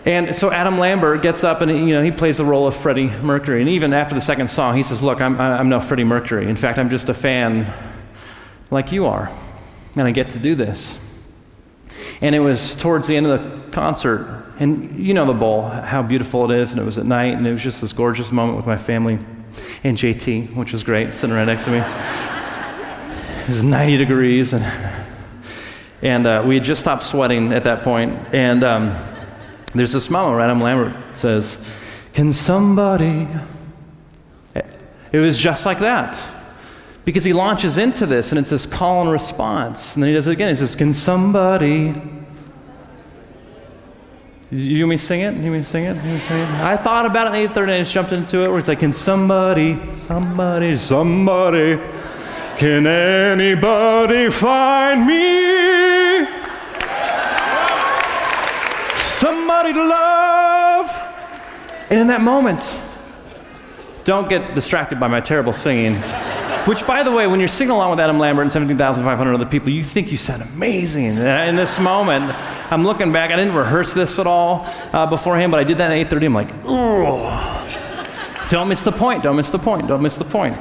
And 0.06 0.34
so 0.34 0.50
Adam 0.50 0.78
Lambert 0.78 1.20
gets 1.22 1.44
up 1.44 1.60
and 1.60 1.70
you 1.70 1.94
know 1.94 2.02
he 2.02 2.10
plays 2.10 2.38
the 2.38 2.44
role 2.44 2.66
of 2.66 2.74
Freddie 2.74 3.10
Mercury. 3.10 3.60
And 3.60 3.68
even 3.68 3.92
after 3.92 4.14
the 4.14 4.20
second 4.20 4.48
song, 4.48 4.74
he 4.74 4.82
says, 4.82 5.02
"Look, 5.02 5.20
I'm, 5.20 5.38
I'm 5.38 5.68
no 5.68 5.78
Freddie 5.78 6.04
Mercury. 6.04 6.48
In 6.48 6.56
fact, 6.56 6.78
I'm 6.78 6.88
just 6.88 7.10
a 7.10 7.14
fan 7.14 7.70
like 8.70 8.92
you 8.92 9.04
are, 9.04 9.30
and 9.96 10.08
I 10.08 10.10
get 10.10 10.30
to 10.30 10.38
do 10.38 10.54
this." 10.54 10.98
And 12.22 12.34
it 12.34 12.40
was 12.40 12.74
towards 12.74 13.08
the 13.08 13.16
end 13.16 13.26
of 13.26 13.40
the 13.40 13.70
concert. 13.70 14.44
And 14.58 14.98
you 14.98 15.14
know 15.14 15.24
the 15.24 15.32
bowl, 15.32 15.62
how 15.62 16.02
beautiful 16.02 16.50
it 16.50 16.56
is. 16.56 16.72
And 16.72 16.80
it 16.80 16.84
was 16.84 16.98
at 16.98 17.06
night, 17.06 17.36
and 17.36 17.46
it 17.46 17.52
was 17.52 17.62
just 17.62 17.80
this 17.80 17.92
gorgeous 17.92 18.30
moment 18.30 18.56
with 18.56 18.66
my 18.66 18.76
family 18.76 19.18
and 19.84 19.96
JT, 19.96 20.54
which 20.54 20.72
was 20.72 20.82
great, 20.82 21.14
sitting 21.16 21.34
right 21.34 21.46
next 21.46 21.64
to 21.64 21.70
me. 21.70 21.78
It 21.78 23.48
was 23.48 23.62
90 23.64 23.96
degrees, 23.96 24.52
and, 24.52 24.64
and 26.02 26.26
uh, 26.26 26.44
we 26.46 26.56
had 26.56 26.64
just 26.64 26.80
stopped 26.80 27.02
sweating 27.02 27.52
at 27.52 27.64
that 27.64 27.82
point. 27.82 28.16
And 28.32 28.62
um, 28.62 28.96
there's 29.74 29.92
this 29.92 30.10
moment 30.10 30.36
where 30.36 30.44
Adam 30.44 30.60
Lambert 30.60 31.16
says, 31.16 31.58
Can 32.12 32.32
somebody? 32.32 33.28
It 35.12 35.18
was 35.18 35.38
just 35.38 35.66
like 35.66 35.80
that. 35.80 36.22
Because 37.10 37.24
he 37.24 37.32
launches 37.32 37.76
into 37.76 38.06
this, 38.06 38.30
and 38.30 38.38
it's 38.38 38.50
this 38.50 38.66
call 38.66 39.02
and 39.02 39.10
response. 39.10 39.96
And 39.96 40.02
then 40.04 40.10
he 40.10 40.14
does 40.14 40.28
it 40.28 40.30
again. 40.30 40.48
He 40.48 40.54
says, 40.54 40.76
Can 40.76 40.92
somebody? 40.92 41.92
You 44.52 44.84
want 44.84 44.90
me 44.90 44.96
sing 44.96 45.22
it? 45.22 45.34
You 45.34 45.50
want 45.50 45.54
me 45.54 45.62
sing 45.64 45.86
it? 45.86 45.96
You 45.96 46.18
sing 46.20 46.38
it? 46.38 46.48
I 46.60 46.76
thought 46.76 47.06
about 47.06 47.34
it 47.34 47.50
at 47.50 47.54
8.30 47.54 47.62
and 47.62 47.70
I 47.72 47.78
just 47.78 47.92
jumped 47.92 48.12
into 48.12 48.44
it 48.44 48.48
where 48.48 48.60
it's 48.60 48.68
like, 48.68 48.78
can 48.78 48.92
somebody, 48.92 49.76
somebody, 49.94 50.76
somebody, 50.76 51.80
can 52.56 52.86
anybody 52.86 54.30
find 54.30 55.04
me? 55.04 56.26
Somebody 59.00 59.72
to 59.72 59.84
love. 59.84 60.90
And 61.90 61.98
in 61.98 62.06
that 62.06 62.20
moment, 62.20 62.80
don't 64.04 64.28
get 64.28 64.54
distracted 64.54 65.00
by 65.00 65.08
my 65.08 65.20
terrible 65.20 65.52
singing. 65.52 66.00
Which, 66.66 66.86
by 66.86 67.02
the 67.02 67.10
way, 67.10 67.26
when 67.26 67.40
you're 67.40 67.48
singing 67.48 67.72
along 67.72 67.90
with 67.90 68.00
Adam 68.00 68.18
Lambert 68.18 68.42
and 68.42 68.52
17,500 68.52 69.34
other 69.34 69.46
people, 69.46 69.70
you 69.70 69.82
think 69.82 70.12
you 70.12 70.18
sound 70.18 70.42
amazing. 70.42 71.16
In 71.16 71.56
this 71.56 71.78
moment, 71.78 72.24
I'm 72.70 72.84
looking 72.84 73.12
back. 73.12 73.30
I 73.30 73.36
didn't 73.36 73.54
rehearse 73.54 73.94
this 73.94 74.18
at 74.18 74.26
all 74.26 74.66
uh, 74.92 75.06
beforehand, 75.06 75.52
but 75.52 75.60
I 75.60 75.64
did 75.64 75.78
that 75.78 75.96
at 75.96 76.10
8:30. 76.10 76.26
I'm 76.26 76.34
like, 76.34 76.50
oh, 76.64 78.46
don't 78.50 78.68
miss 78.68 78.82
the 78.82 78.92
point. 78.92 79.22
Don't 79.22 79.36
miss 79.36 79.48
the 79.48 79.58
point. 79.58 79.88
Don't 79.88 80.02
miss 80.02 80.16
the 80.16 80.24
point. 80.24 80.58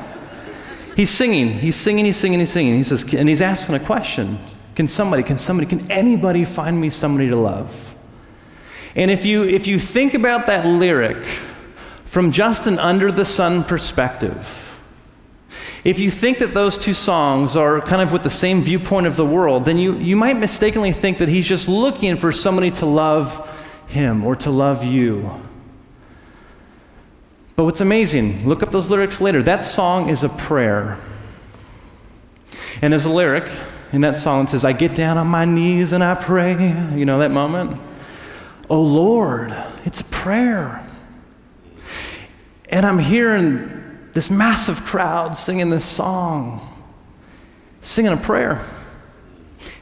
He's 0.96 1.10
singing. 1.10 1.50
He's 1.50 1.76
singing. 1.76 2.06
He's 2.06 2.18
singing. 2.18 2.40
He's 2.40 2.52
singing. 2.52 2.76
He 2.76 2.84
says, 2.84 3.14
and 3.14 3.28
he's 3.28 3.42
asking 3.42 3.76
a 3.76 3.80
question: 3.80 4.40
Can 4.76 4.88
somebody? 4.88 5.22
Can 5.22 5.38
somebody? 5.38 5.68
Can 5.68 5.92
anybody 5.92 6.46
find 6.46 6.80
me 6.80 6.90
somebody 6.90 7.28
to 7.28 7.36
love? 7.36 7.94
And 8.96 9.12
if 9.12 9.26
you 9.26 9.44
if 9.44 9.68
you 9.68 9.78
think 9.78 10.14
about 10.14 10.48
that 10.48 10.66
lyric 10.66 11.26
from 12.06 12.32
just 12.32 12.68
an 12.68 12.80
under 12.80 13.12
the 13.12 13.26
sun 13.26 13.66
perspective 13.66 14.69
if 15.90 16.00
you 16.00 16.12
think 16.12 16.38
that 16.38 16.54
those 16.54 16.78
two 16.78 16.94
songs 16.94 17.56
are 17.56 17.82
kind 17.82 18.00
of 18.00 18.12
with 18.12 18.22
the 18.22 18.30
same 18.30 18.62
viewpoint 18.62 19.08
of 19.08 19.16
the 19.16 19.26
world, 19.26 19.66
then 19.66 19.78
you, 19.78 19.96
you 19.96 20.16
might 20.16 20.38
mistakenly 20.38 20.92
think 20.92 21.18
that 21.18 21.28
he's 21.28 21.48
just 21.48 21.68
looking 21.68 22.16
for 22.16 22.32
somebody 22.32 22.70
to 22.70 22.86
love 22.86 23.46
him 23.88 24.24
or 24.24 24.36
to 24.36 24.52
love 24.52 24.84
you. 24.84 25.32
But 27.56 27.64
what's 27.64 27.82
amazing, 27.82 28.48
look 28.48 28.62
up 28.62 28.72
those 28.72 28.92
lyrics 28.92 29.20
later. 29.20 29.42
That 29.42 29.64
song 29.64 30.10
is 30.10 30.24
a 30.24 30.30
prayer. 30.30 31.00
And 32.84 32.94
there's 32.94 33.06
a 33.06 33.12
lyric 33.12 33.52
in 33.92 34.02
that 34.02 34.16
song 34.16 34.46
that 34.46 34.52
says, 34.52 34.64
I 34.64 34.74
get 34.74 34.96
down 34.96 35.18
on 35.18 35.26
my 35.26 35.46
knees 35.46 35.92
and 35.92 36.04
I 36.04 36.14
pray. 36.14 36.54
You 36.96 37.06
know 37.06 37.18
that 37.18 37.32
moment? 37.32 37.82
Oh 38.70 38.84
Lord, 38.84 39.52
it's 39.86 40.02
a 40.02 40.06
prayer. 40.06 40.86
And 42.70 42.86
I'm 42.86 43.00
hearing 43.00 43.79
this 44.14 44.30
massive 44.30 44.84
crowd 44.86 45.36
singing 45.36 45.70
this 45.70 45.86
song, 45.86 46.68
singing 47.82 48.12
a 48.12 48.18
prayer. 48.18 48.66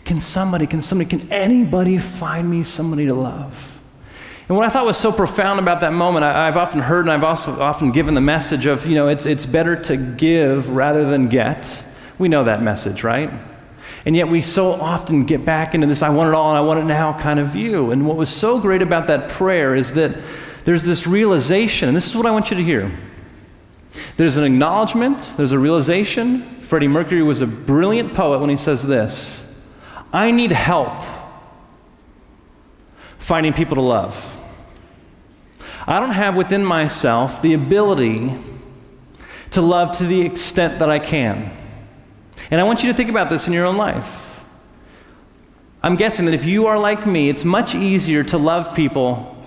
Can 0.05 0.19
somebody, 0.19 0.67
can 0.67 0.81
somebody, 0.81 1.09
can 1.09 1.31
anybody 1.31 1.97
find 1.97 2.49
me 2.49 2.63
somebody 2.63 3.05
to 3.07 3.13
love? 3.13 3.77
And 4.47 4.55
what 4.55 4.65
I 4.65 4.69
thought 4.69 4.85
was 4.85 4.97
so 4.97 5.11
profound 5.11 5.59
about 5.59 5.81
that 5.81 5.91
moment, 5.91 6.23
I, 6.23 6.45
have 6.45 6.55
often 6.55 6.79
heard 6.79 7.01
and 7.01 7.11
I've 7.11 7.25
also 7.25 7.59
often 7.59 7.91
given 7.91 8.13
the 8.13 8.21
message 8.21 8.65
of, 8.65 8.85
you 8.85 8.95
know, 8.95 9.09
it's, 9.09 9.25
it's 9.25 9.45
better 9.45 9.75
to 9.83 9.97
give 9.97 10.69
rather 10.69 11.09
than 11.09 11.23
get. 11.23 11.83
We 12.17 12.29
know 12.29 12.45
that 12.45 12.63
message, 12.63 13.03
right? 13.03 13.29
And 14.05 14.15
yet 14.15 14.29
we 14.29 14.41
so 14.41 14.71
often 14.71 15.25
get 15.25 15.43
back 15.43 15.75
into 15.75 15.85
this 15.85 16.01
I 16.01 16.09
want 16.09 16.29
it 16.29 16.33
all 16.33 16.49
and 16.49 16.57
I 16.57 16.61
want 16.61 16.79
it 16.79 16.85
now 16.85 17.19
kind 17.19 17.41
of 17.41 17.49
view. 17.49 17.91
And 17.91 18.07
what 18.07 18.15
was 18.15 18.29
so 18.29 18.57
great 18.57 18.81
about 18.81 19.07
that 19.07 19.27
prayer 19.27 19.75
is 19.75 19.91
that 19.93 20.17
there's 20.63 20.83
this 20.83 21.05
realization, 21.05 21.89
and 21.89 21.95
this 21.95 22.07
is 22.07 22.15
what 22.15 22.25
I 22.25 22.31
want 22.31 22.49
you 22.49 22.55
to 22.55 22.63
hear. 22.63 22.89
There's 24.17 24.37
an 24.37 24.43
acknowledgement, 24.43 25.31
there's 25.37 25.51
a 25.51 25.59
realization. 25.59 26.61
Freddie 26.61 26.87
Mercury 26.87 27.23
was 27.23 27.41
a 27.41 27.47
brilliant 27.47 28.13
poet 28.13 28.39
when 28.39 28.49
he 28.49 28.57
says 28.57 28.85
this 28.85 29.43
I 30.13 30.31
need 30.31 30.51
help 30.51 31.03
finding 33.17 33.53
people 33.53 33.75
to 33.75 33.81
love. 33.81 34.33
I 35.85 35.99
don't 35.99 36.11
have 36.11 36.35
within 36.35 36.63
myself 36.63 37.41
the 37.41 37.53
ability 37.53 38.35
to 39.51 39.61
love 39.61 39.91
to 39.97 40.05
the 40.05 40.21
extent 40.21 40.79
that 40.79 40.89
I 40.89 40.99
can. 40.99 41.51
And 42.51 42.61
I 42.61 42.63
want 42.63 42.83
you 42.83 42.91
to 42.91 42.95
think 42.95 43.09
about 43.09 43.29
this 43.29 43.47
in 43.47 43.53
your 43.53 43.65
own 43.65 43.77
life. 43.77 44.45
I'm 45.83 45.95
guessing 45.95 46.25
that 46.25 46.33
if 46.33 46.45
you 46.45 46.67
are 46.67 46.77
like 46.77 47.05
me, 47.05 47.29
it's 47.29 47.45
much 47.45 47.75
easier 47.75 48.23
to 48.25 48.37
love 48.37 48.75
people 48.75 49.45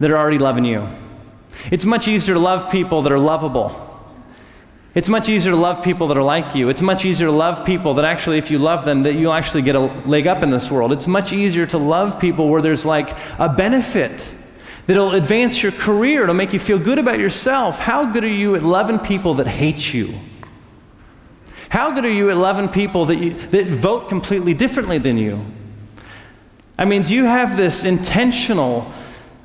that 0.00 0.10
are 0.10 0.16
already 0.16 0.38
loving 0.38 0.64
you. 0.64 0.88
It's 1.70 1.84
much 1.84 2.08
easier 2.08 2.34
to 2.34 2.40
love 2.40 2.70
people 2.70 3.02
that 3.02 3.12
are 3.12 3.18
lovable. 3.18 3.90
It's 4.94 5.08
much 5.08 5.28
easier 5.28 5.52
to 5.52 5.58
love 5.58 5.82
people 5.82 6.06
that 6.08 6.16
are 6.16 6.22
like 6.22 6.54
you. 6.54 6.68
It's 6.68 6.82
much 6.82 7.04
easier 7.04 7.26
to 7.26 7.32
love 7.32 7.64
people 7.64 7.94
that 7.94 8.04
actually, 8.04 8.38
if 8.38 8.50
you 8.50 8.58
love 8.58 8.84
them, 8.84 9.02
that 9.02 9.14
you'll 9.14 9.32
actually 9.32 9.62
get 9.62 9.74
a 9.74 9.80
leg 9.80 10.28
up 10.28 10.42
in 10.42 10.50
this 10.50 10.70
world. 10.70 10.92
It's 10.92 11.08
much 11.08 11.32
easier 11.32 11.66
to 11.66 11.78
love 11.78 12.20
people 12.20 12.48
where 12.48 12.62
there's 12.62 12.86
like 12.86 13.16
a 13.38 13.48
benefit 13.48 14.30
that'll 14.86 15.12
advance 15.12 15.62
your 15.62 15.72
career, 15.72 16.24
it'll 16.24 16.34
make 16.34 16.52
you 16.52 16.58
feel 16.58 16.78
good 16.78 16.98
about 16.98 17.18
yourself. 17.18 17.80
How 17.80 18.12
good 18.12 18.22
are 18.22 18.28
you 18.28 18.54
at 18.54 18.62
loving 18.62 18.98
people 18.98 19.34
that 19.34 19.46
hate 19.46 19.92
you? 19.92 20.14
How 21.70 21.90
good 21.90 22.04
are 22.04 22.10
you 22.10 22.30
at 22.30 22.36
loving 22.36 22.68
people 22.68 23.06
that, 23.06 23.16
you, 23.16 23.30
that 23.32 23.66
vote 23.66 24.08
completely 24.08 24.54
differently 24.54 24.98
than 24.98 25.16
you? 25.16 25.44
I 26.78 26.84
mean, 26.84 27.02
do 27.02 27.14
you 27.14 27.24
have 27.24 27.56
this 27.56 27.82
intentional 27.82 28.92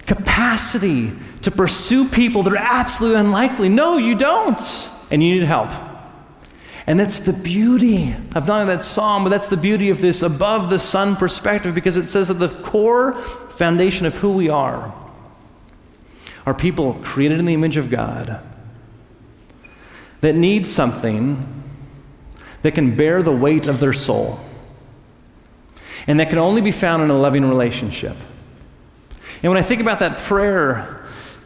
capacity 0.05 1.11
to 1.49 1.55
pursue 1.55 2.07
people 2.07 2.43
that 2.43 2.53
are 2.53 2.57
absolutely 2.57 3.19
unlikely. 3.19 3.69
No, 3.69 3.97
you 3.97 4.13
don't. 4.13 4.61
And 5.09 5.23
you 5.23 5.35
need 5.35 5.43
help. 5.43 5.71
And 6.85 6.99
that's 6.99 7.19
the 7.19 7.33
beauty 7.33 8.13
of 8.35 8.47
not 8.47 8.61
only 8.61 8.73
that 8.73 8.83
psalm, 8.83 9.23
but 9.23 9.29
that's 9.29 9.47
the 9.47 9.57
beauty 9.57 9.89
of 9.89 9.99
this 9.99 10.21
above 10.21 10.69
the 10.69 10.77
sun 10.77 11.15
perspective 11.15 11.73
because 11.73 11.97
it 11.97 12.07
says 12.07 12.27
that 12.27 12.35
the 12.35 12.49
core 12.49 13.13
foundation 13.13 14.05
of 14.05 14.15
who 14.17 14.33
we 14.33 14.49
are 14.49 14.95
are 16.45 16.53
people 16.53 16.99
created 17.03 17.39
in 17.39 17.45
the 17.45 17.53
image 17.53 17.77
of 17.77 17.89
God 17.89 18.43
that 20.21 20.35
need 20.35 20.67
something 20.67 21.63
that 22.61 22.75
can 22.75 22.95
bear 22.95 23.23
the 23.23 23.31
weight 23.31 23.67
of 23.67 23.79
their 23.79 23.93
soul 23.93 24.39
and 26.05 26.19
that 26.19 26.29
can 26.29 26.37
only 26.37 26.61
be 26.61 26.71
found 26.71 27.01
in 27.01 27.09
a 27.09 27.17
loving 27.17 27.45
relationship. 27.45 28.17
And 29.41 29.51
when 29.51 29.57
I 29.57 29.63
think 29.63 29.81
about 29.81 29.99
that 29.99 30.17
prayer 30.17 30.98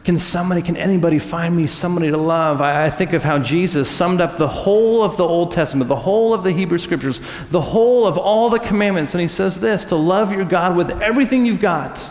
can 0.04 0.18
somebody, 0.18 0.60
can 0.60 0.76
anybody 0.76 1.18
find 1.18 1.56
me 1.56 1.66
somebody 1.66 2.10
to 2.10 2.18
love? 2.18 2.60
I, 2.60 2.86
I, 2.86 2.90
think 2.90 3.14
of 3.14 3.24
how 3.24 3.38
Jesus 3.38 3.90
summed 3.90 4.20
up 4.20 4.36
the 4.36 4.46
whole 4.46 5.02
of 5.02 5.16
the 5.16 5.26
Old 5.26 5.50
Testament, 5.50 5.88
the 5.88 5.96
whole 5.96 6.34
of 6.34 6.44
the 6.44 6.52
Hebrew 6.52 6.76
Scriptures, 6.76 7.22
the 7.50 7.62
whole 7.62 8.06
of 8.06 8.18
all 8.18 8.50
the 8.50 8.58
commandments. 8.58 9.14
And 9.14 9.22
he 9.22 9.28
says 9.28 9.60
this 9.60 9.86
to 9.86 9.96
love 9.96 10.30
your 10.30 10.44
God 10.44 10.76
with 10.76 11.00
everything 11.00 11.46
you've 11.46 11.60
got, 11.60 12.10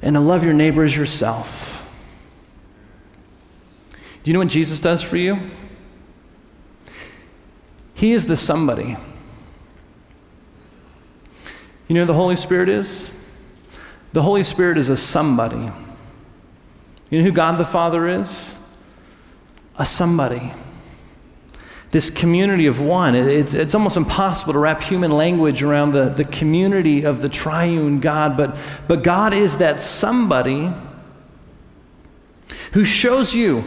and 0.00 0.14
to 0.14 0.20
love 0.20 0.44
your 0.44 0.54
neighbor 0.54 0.84
as 0.84 0.96
yourself. 0.96 1.72
Do 4.22 4.30
you 4.30 4.32
know 4.32 4.40
what 4.40 4.48
Jesus 4.48 4.78
does 4.78 5.02
for 5.02 5.16
you? 5.16 5.38
He 7.94 8.12
is 8.12 8.26
the 8.26 8.36
somebody. 8.36 8.96
You 11.88 11.94
know 11.94 12.02
who 12.02 12.06
the 12.06 12.14
Holy 12.14 12.36
Spirit 12.36 12.68
is? 12.68 13.10
The 14.12 14.22
Holy 14.22 14.44
Spirit 14.44 14.78
is 14.78 14.88
a 14.88 14.96
somebody. 14.96 15.70
You 17.10 17.18
know 17.18 17.24
who 17.24 17.32
God 17.32 17.58
the 17.58 17.64
Father 17.64 18.08
is? 18.08 18.58
A 19.78 19.86
somebody. 19.86 20.52
This 21.92 22.10
community 22.10 22.66
of 22.66 22.80
one. 22.80 23.14
It, 23.14 23.26
it's, 23.26 23.54
it's 23.54 23.74
almost 23.74 23.96
impossible 23.96 24.52
to 24.52 24.58
wrap 24.58 24.82
human 24.82 25.10
language 25.10 25.62
around 25.62 25.92
the, 25.92 26.08
the 26.08 26.24
community 26.24 27.04
of 27.04 27.20
the 27.20 27.28
triune 27.28 28.00
God, 28.00 28.36
but, 28.36 28.58
but 28.88 29.02
God 29.02 29.32
is 29.32 29.58
that 29.58 29.80
somebody 29.80 30.72
who 32.72 32.84
shows 32.84 33.34
you 33.34 33.64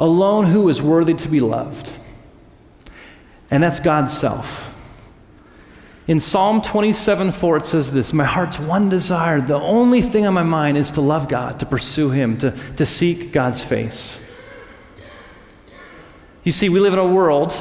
alone 0.00 0.46
who 0.46 0.68
is 0.68 0.82
worthy 0.82 1.14
to 1.14 1.28
be 1.28 1.40
loved. 1.40 1.92
And 3.50 3.62
that's 3.62 3.80
God's 3.80 4.12
self. 4.12 4.73
In 6.06 6.20
Psalm 6.20 6.60
27 6.60 7.32
4, 7.32 7.56
it 7.56 7.66
says 7.66 7.92
this 7.92 8.12
My 8.12 8.24
heart's 8.24 8.58
one 8.58 8.90
desire, 8.90 9.40
the 9.40 9.54
only 9.54 10.02
thing 10.02 10.26
on 10.26 10.34
my 10.34 10.42
mind 10.42 10.76
is 10.76 10.90
to 10.92 11.00
love 11.00 11.28
God, 11.28 11.60
to 11.60 11.66
pursue 11.66 12.10
Him, 12.10 12.36
to, 12.38 12.50
to 12.76 12.84
seek 12.84 13.32
God's 13.32 13.62
face. 13.62 14.20
You 16.42 16.52
see, 16.52 16.68
we 16.68 16.78
live 16.78 16.92
in 16.92 16.98
a 16.98 17.06
world 17.06 17.58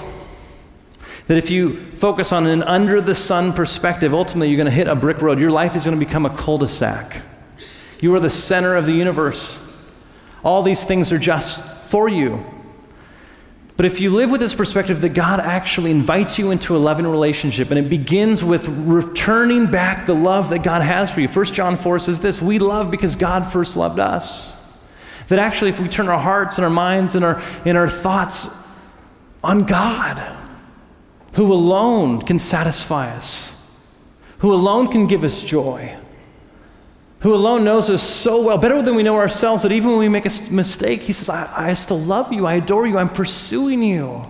that 1.28 1.38
if 1.38 1.50
you 1.50 1.92
focus 1.94 2.34
on 2.34 2.46
an 2.48 2.64
under 2.64 3.00
the 3.00 3.16
sun 3.16 3.54
perspective, 3.54 4.14
ultimately 4.14 4.50
you're 4.50 4.58
going 4.58 4.66
to 4.66 4.72
hit 4.72 4.90
a 4.90 4.96
brick 4.96 5.22
road. 5.22 5.40
Your 5.40 5.52
life 5.52 5.74
is 5.74 5.86
going 5.86 5.98
to 5.98 6.06
become 6.06 6.26
a 6.26 6.30
cul 6.30 6.58
de 6.58 6.68
sac. 6.68 7.22
You 8.02 8.14
are 8.16 8.20
the 8.20 8.30
center 8.30 8.76
of 8.76 8.86
the 8.86 8.92
universe. 8.92 9.66
All 10.44 10.64
these 10.64 10.84
things 10.84 11.14
are 11.14 11.18
just 11.18 11.66
for 11.86 12.10
you. 12.10 12.46
But 13.76 13.88
if 13.88 14.00
you 14.00 14.12
live 14.12 14.30
with 14.30 14.40
this 14.40 14.54
perspective 14.54 15.02
that 15.02 15.10
God 15.10 15.40
actually 15.40 15.90
invites 15.90 16.38
you 16.38 16.52
into 16.52 16.76
a 16.76 16.78
loving 16.78 17.08
relationship, 17.08 17.72
and 17.72 17.80
it 17.80 17.90
begins 17.90 18.44
with 18.44 18.68
returning 18.68 19.66
back 19.66 20.06
the 20.06 20.14
love 20.14 20.50
that 20.50 20.64
God 20.64 20.84
has 20.84 21.12
for 21.12 21.22
you. 21.22 21.28
1 21.28 21.46
John 21.48 21.76
4 21.76 22.00
says 22.00 22.20
this 22.20 22.42
We 22.42 22.60
love 22.60 22.92
because 22.92 23.16
God 23.16 23.52
first 23.52 23.76
loved 23.76 24.00
us. 24.00 24.54
That 25.30 25.40
actually, 25.40 25.72
if 25.72 25.80
we 25.80 25.88
turn 25.88 26.08
our 26.08 26.20
hearts 26.20 26.58
and 26.58 26.66
our 26.66 26.72
minds 26.72 27.16
and 27.16 27.26
our, 27.26 27.42
and 27.66 27.78
our 27.78 27.88
thoughts 27.88 28.56
on 29.44 29.64
God, 29.64 30.38
who 31.34 31.52
alone 31.52 32.22
can 32.22 32.38
satisfy 32.38 33.10
us, 33.10 33.56
who 34.40 34.54
alone 34.54 34.92
can 34.92 35.08
give 35.08 35.24
us 35.24 35.42
joy, 35.42 35.98
who 37.24 37.34
alone 37.34 37.64
knows 37.64 37.90
us 37.90 38.04
so 38.04 38.44
well, 38.44 38.58
better 38.58 38.82
than 38.82 38.96
we 38.96 39.02
know 39.02 39.16
ourselves, 39.16 39.64
that 39.64 39.72
even 39.72 39.92
when 39.92 40.00
we 40.00 40.10
make 40.10 40.26
a 40.26 40.52
mistake, 40.52 41.02
He 41.02 41.14
says, 41.14 41.30
I, 41.30 41.70
I 41.70 41.74
still 41.74 42.00
love 42.00 42.34
you, 42.34 42.46
I 42.46 42.56
adore 42.56 42.86
you, 42.86 42.98
I'm 42.98 43.10
pursuing 43.10 43.82
you. 43.82 44.26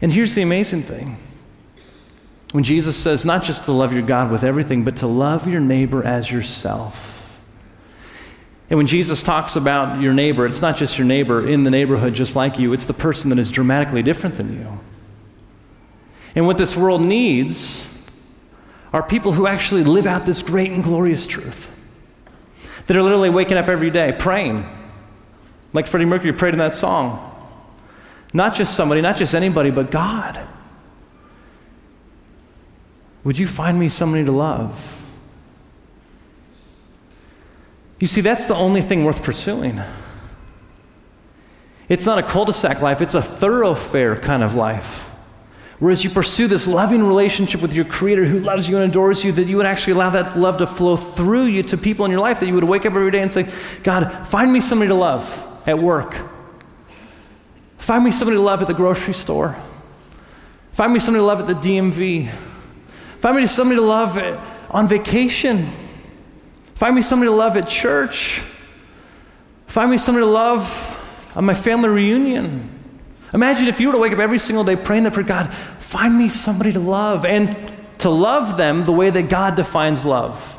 And 0.00 0.12
here's 0.12 0.34
the 0.34 0.42
amazing 0.42 0.82
thing 0.82 1.18
when 2.52 2.64
Jesus 2.64 2.96
says 2.96 3.26
not 3.26 3.44
just 3.44 3.66
to 3.66 3.72
love 3.72 3.92
your 3.92 4.02
God 4.02 4.30
with 4.30 4.44
everything, 4.44 4.82
but 4.82 4.96
to 4.96 5.06
love 5.06 5.46
your 5.46 5.60
neighbor 5.60 6.02
as 6.02 6.30
yourself. 6.30 7.12
And 8.70 8.78
when 8.78 8.86
Jesus 8.86 9.22
talks 9.22 9.56
about 9.56 10.00
your 10.00 10.14
neighbor, 10.14 10.46
it's 10.46 10.62
not 10.62 10.76
just 10.78 10.96
your 10.96 11.06
neighbor 11.06 11.46
in 11.46 11.64
the 11.64 11.70
neighborhood 11.70 12.14
just 12.14 12.34
like 12.34 12.58
you, 12.58 12.72
it's 12.72 12.86
the 12.86 12.94
person 12.94 13.28
that 13.28 13.38
is 13.38 13.52
dramatically 13.52 14.02
different 14.02 14.36
than 14.36 14.54
you. 14.54 14.80
And 16.34 16.46
what 16.46 16.56
this 16.56 16.74
world 16.74 17.02
needs 17.02 17.86
are 18.96 19.02
people 19.02 19.32
who 19.32 19.46
actually 19.46 19.84
live 19.84 20.06
out 20.06 20.24
this 20.24 20.40
great 20.40 20.70
and 20.70 20.82
glorious 20.82 21.26
truth. 21.26 21.70
That 22.86 22.96
are 22.96 23.02
literally 23.02 23.28
waking 23.28 23.58
up 23.58 23.68
every 23.68 23.90
day 23.90 24.16
praying, 24.18 24.64
like 25.74 25.86
Freddie 25.86 26.06
Mercury 26.06 26.32
prayed 26.32 26.54
in 26.54 26.58
that 26.60 26.74
song. 26.74 27.30
Not 28.32 28.54
just 28.54 28.74
somebody, 28.74 29.02
not 29.02 29.18
just 29.18 29.34
anybody, 29.34 29.70
but 29.70 29.90
God. 29.90 30.40
Would 33.22 33.38
you 33.38 33.46
find 33.46 33.78
me 33.78 33.90
somebody 33.90 34.24
to 34.24 34.32
love? 34.32 35.04
You 38.00 38.06
see, 38.06 38.22
that's 38.22 38.46
the 38.46 38.54
only 38.54 38.80
thing 38.80 39.04
worth 39.04 39.22
pursuing. 39.22 39.78
It's 41.90 42.06
not 42.06 42.16
a 42.16 42.22
cul 42.22 42.46
de 42.46 42.54
sac 42.54 42.80
life, 42.80 43.02
it's 43.02 43.14
a 43.14 43.20
thoroughfare 43.20 44.16
kind 44.16 44.42
of 44.42 44.54
life. 44.54 45.10
Whereas 45.78 46.02
you 46.04 46.10
pursue 46.10 46.46
this 46.46 46.66
loving 46.66 47.02
relationship 47.02 47.60
with 47.60 47.74
your 47.74 47.84
Creator 47.84 48.24
who 48.24 48.38
loves 48.38 48.68
you 48.68 48.76
and 48.76 48.90
adores 48.90 49.22
you, 49.22 49.32
that 49.32 49.46
you 49.46 49.58
would 49.58 49.66
actually 49.66 49.92
allow 49.92 50.10
that 50.10 50.36
love 50.36 50.56
to 50.58 50.66
flow 50.66 50.96
through 50.96 51.44
you 51.44 51.62
to 51.64 51.76
people 51.76 52.06
in 52.06 52.10
your 52.10 52.20
life, 52.20 52.40
that 52.40 52.46
you 52.46 52.54
would 52.54 52.64
wake 52.64 52.86
up 52.86 52.94
every 52.94 53.10
day 53.10 53.20
and 53.20 53.32
say, 53.32 53.46
God, 53.82 54.26
find 54.26 54.50
me 54.52 54.60
somebody 54.60 54.88
to 54.88 54.94
love 54.94 55.42
at 55.66 55.78
work. 55.78 56.16
Find 57.76 58.04
me 58.04 58.10
somebody 58.10 58.36
to 58.36 58.42
love 58.42 58.62
at 58.62 58.68
the 58.68 58.74
grocery 58.74 59.12
store. 59.12 59.54
Find 60.72 60.92
me 60.92 60.98
somebody 60.98 61.20
to 61.20 61.26
love 61.26 61.40
at 61.40 61.46
the 61.46 61.54
DMV. 61.54 62.28
Find 63.20 63.36
me 63.36 63.46
somebody 63.46 63.78
to 63.78 63.86
love 63.86 64.16
on 64.70 64.88
vacation. 64.88 65.70
Find 66.74 66.94
me 66.94 67.02
somebody 67.02 67.30
to 67.30 67.34
love 67.34 67.56
at 67.56 67.68
church. 67.68 68.42
Find 69.66 69.90
me 69.90 69.98
somebody 69.98 70.24
to 70.24 70.30
love 70.30 71.32
on 71.36 71.44
my 71.44 71.54
family 71.54 71.90
reunion. 71.90 72.75
Imagine 73.36 73.68
if 73.68 73.82
you 73.82 73.88
were 73.88 73.92
to 73.92 73.98
wake 73.98 74.14
up 74.14 74.18
every 74.18 74.38
single 74.38 74.64
day 74.64 74.76
praying 74.76 75.02
that 75.02 75.12
for 75.12 75.22
God, 75.22 75.52
find 75.52 76.16
me 76.16 76.30
somebody 76.30 76.72
to 76.72 76.80
love 76.80 77.26
and 77.26 77.56
to 77.98 78.08
love 78.08 78.56
them 78.56 78.86
the 78.86 78.92
way 78.92 79.10
that 79.10 79.28
God 79.28 79.56
defines 79.56 80.06
love 80.06 80.54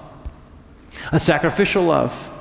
a 1.11 1.17
sacrificial 1.17 1.83
love, 1.83 2.31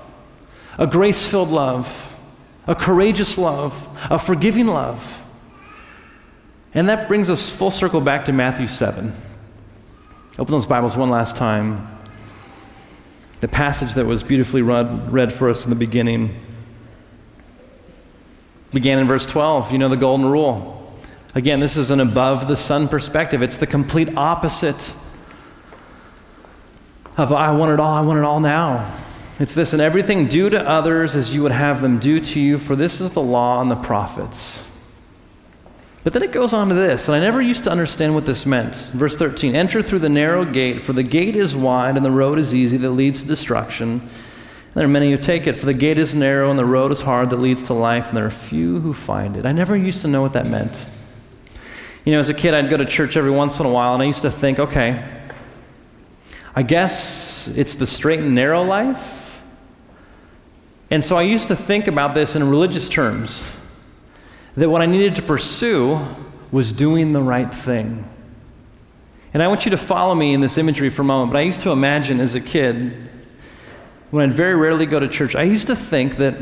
a 0.79 0.87
grace 0.87 1.27
filled 1.27 1.49
love, 1.49 2.18
a 2.66 2.75
courageous 2.75 3.38
love, 3.38 3.88
a 4.11 4.18
forgiving 4.18 4.66
love. 4.66 5.25
And 6.75 6.88
that 6.90 7.09
brings 7.09 7.31
us 7.31 7.51
full 7.51 7.70
circle 7.70 8.03
back 8.03 8.27
to 8.27 8.33
Matthew 8.33 8.66
7. 8.66 9.14
Open 10.38 10.53
those 10.53 10.66
Bibles 10.66 10.99
one 10.99 11.09
last 11.09 11.37
time. 11.37 11.88
The 13.40 13.49
passage 13.49 13.94
that 13.94 14.05
was 14.05 14.22
beautifully 14.22 14.61
read, 14.61 15.11
read 15.11 15.33
for 15.33 15.49
us 15.49 15.64
in 15.64 15.70
the 15.70 15.77
beginning 15.77 16.37
began 18.72 18.98
in 18.98 19.07
verse 19.07 19.26
12. 19.26 19.72
You 19.72 19.79
know 19.79 19.88
the 19.88 19.96
golden 19.96 20.26
rule. 20.26 20.76
Again, 21.35 21.61
this 21.61 21.76
is 21.76 21.90
an 21.90 22.00
above 22.00 22.48
the 22.48 22.57
sun 22.57 22.88
perspective, 22.88 23.42
it's 23.42 23.59
the 23.59 23.66
complete 23.66 24.16
opposite 24.16 24.94
of 27.18 27.33
I 27.33 27.52
want 27.52 27.72
it 27.72 27.81
all, 27.81 27.92
I 27.92 28.00
want 28.00 28.18
it 28.18 28.24
all 28.24 28.40
now. 28.40 28.94
It's 29.38 29.52
this, 29.52 29.74
and 29.74 29.83
everything 29.83 30.29
do 30.29 30.48
to 30.48 30.68
others 30.68 31.14
as 31.14 31.35
you 31.35 31.42
would 31.42 31.52
have 31.52 31.83
them 31.83 31.98
do 31.98 32.20
to 32.20 32.40
you, 32.40 32.57
for 32.57 32.74
this 32.74 33.02
is 33.02 33.11
the 33.11 33.20
law 33.20 33.61
and 33.61 33.70
the 33.70 33.76
prophets. 33.76 34.66
But 36.05 36.14
then 36.14 36.22
it 36.22 36.33
goes 36.33 36.55
on 36.55 36.68
to 36.68 36.74
this, 36.74 37.09
and 37.09 37.14
I 37.14 37.20
never 37.20 37.42
used 37.42 37.64
to 37.64 37.70
understand 37.70 38.14
what 38.14 38.24
this 38.24 38.46
meant. 38.46 38.76
Verse 38.94 39.18
13 39.18 39.55
Enter 39.55 39.83
through 39.83 39.98
the 39.98 40.09
narrow 40.09 40.44
gate, 40.46 40.81
for 40.81 40.94
the 40.94 41.02
gate 41.02 41.37
is 41.37 41.55
wide 41.55 41.96
and 41.96 42.05
the 42.05 42.11
road 42.11 42.38
is 42.38 42.55
easy 42.55 42.79
that 42.79 42.92
leads 42.92 43.22
to 43.22 43.29
destruction 43.29 44.09
there 44.77 44.85
are 44.85 44.89
many 44.89 45.11
who 45.11 45.17
take 45.17 45.47
it, 45.47 45.55
for 45.55 45.65
the 45.65 45.73
gate 45.73 45.97
is 45.97 46.15
narrow 46.15 46.51
and 46.51 46.59
the 46.59 46.65
road 46.67 46.93
is 46.93 47.01
hard 47.01 47.31
that 47.31 47.39
leads 47.39 47.62
to 47.62 47.73
life, 47.73 48.09
and 48.09 48.17
there 48.19 48.27
are 48.27 48.31
few 48.31 48.79
who 48.81 48.93
find 48.93 49.35
it. 49.35 49.47
I 49.47 49.53
never 49.53 49.75
used 49.75 50.03
to 50.03 50.09
know 50.09 50.21
what 50.21 50.35
that 50.35 50.47
meant. 50.47 50.85
You 52.05 52.12
know, 52.12 52.21
as 52.21 52.29
a 52.29 52.35
kid, 52.35 52.53
I'd 52.53 52.69
go 52.69 52.77
to 52.77 52.85
church 52.85 53.17
every 53.17 53.31
once 53.31 53.59
in 53.59 53.65
a 53.65 53.71
while, 53.71 53.95
and 53.95 54.03
I 54.03 54.07
used 54.07 54.21
to 54.21 54.31
think, 54.31 54.59
okay, 54.59 55.03
I 56.55 56.62
guess 56.62 57.49
it's 57.49 57.77
the 57.77 57.87
straight 57.87 58.19
and 58.19 58.35
narrow 58.35 58.62
life. 58.62 59.41
And 60.91 61.03
so 61.03 61.17
I 61.17 61.23
used 61.23 61.49
to 61.49 61.57
think 61.57 61.87
about 61.87 62.12
this 62.12 62.37
in 62.37 62.47
religious 62.47 62.91
terms 62.91 63.51
that 64.57 64.69
what 64.69 64.83
I 64.83 64.87
needed 64.87 65.17
to 65.17 65.23
pursue 65.23 66.07
was 66.53 66.75
doing 66.75 67.15
the 67.15 67.23
right 67.23 67.53
thing. 67.53 68.07
And 69.33 69.43
I 69.43 69.49
want 69.49 69.65
you 69.65 69.71
to 69.71 69.79
follow 69.79 70.15
me 70.15 70.35
in 70.35 70.43
this 70.43 70.59
imagery 70.59 70.91
for 70.91 71.01
a 71.01 71.07
moment, 71.07 71.33
but 71.33 71.39
I 71.39 71.43
used 71.43 71.62
to 71.62 71.71
imagine 71.71 72.21
as 72.21 72.35
a 72.35 72.43
kid 72.43 73.09
when 74.11 74.29
I'd 74.29 74.37
very 74.37 74.55
rarely 74.55 74.87
go 74.87 75.01
to 75.01 75.09
church, 75.09 75.35
I 75.35 75.42
used 75.42 75.66
to 75.66 75.77
think 75.77 76.16
that, 76.16 76.35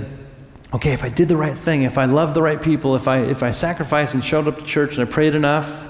okay, 0.73 0.93
if 0.93 1.03
I 1.03 1.09
did 1.09 1.29
the 1.29 1.37
right 1.37 1.57
thing, 1.57 1.83
if 1.83 1.99
I 1.99 2.05
loved 2.05 2.35
the 2.35 2.43
right 2.43 2.61
people, 2.61 2.95
if 2.95 3.09
I, 3.09 3.19
if 3.19 3.43
I 3.43 3.51
sacrificed 3.53 4.15
and 4.15 4.25
showed 4.25 4.47
up 4.47 4.59
to 4.59 4.65
church 4.65 4.99
and 4.99 5.07
I 5.07 5.11
prayed 5.11 5.35
enough, 5.35 5.89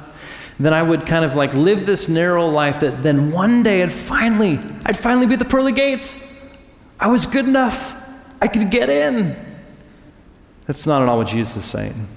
then 0.59 0.73
I 0.73 0.83
would 0.83 1.07
kind 1.07 1.25
of 1.25 1.35
like 1.35 1.53
live 1.55 1.85
this 1.85 2.09
narrow 2.09 2.47
life 2.47 2.81
that 2.81 3.03
then 3.03 3.33
one 3.33 3.63
day 3.63 3.83
I'd 3.83 3.93
finally, 3.93 4.59
I'd 4.85 4.99
finally 4.99 5.27
be 5.27 5.33
at 5.33 5.41
the 5.41 5.45
pearly 5.45 5.73
gates. 5.73 6.23
I 7.01 7.09
was 7.09 7.27
good 7.27 7.47
enough. 7.47 8.01
I 8.41 8.47
could 8.47 8.71
get 8.71 8.89
in. 8.89 9.37
That's 10.67 10.87
not 10.87 11.03
at 11.03 11.09
all 11.09 11.19
what 11.19 11.29
Jesus 11.29 11.57
is 11.57 11.65
saying. 11.65 12.09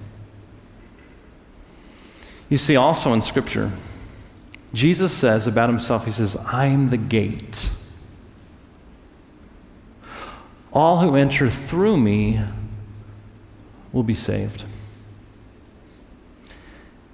You 2.49 2.57
see, 2.57 2.75
also 2.75 3.11
in 3.13 3.21
Scripture, 3.21 3.71
Jesus 4.73 5.11
says 5.11 5.47
about 5.47 5.69
himself, 5.69 6.05
He 6.05 6.11
says, 6.11 6.37
I'm 6.45 6.89
the 6.89 6.97
gate. 6.97 7.71
All 10.77 10.99
who 10.99 11.15
enter 11.15 11.49
through 11.49 11.97
me 11.97 12.39
will 13.91 14.03
be 14.03 14.13
saved. 14.13 14.63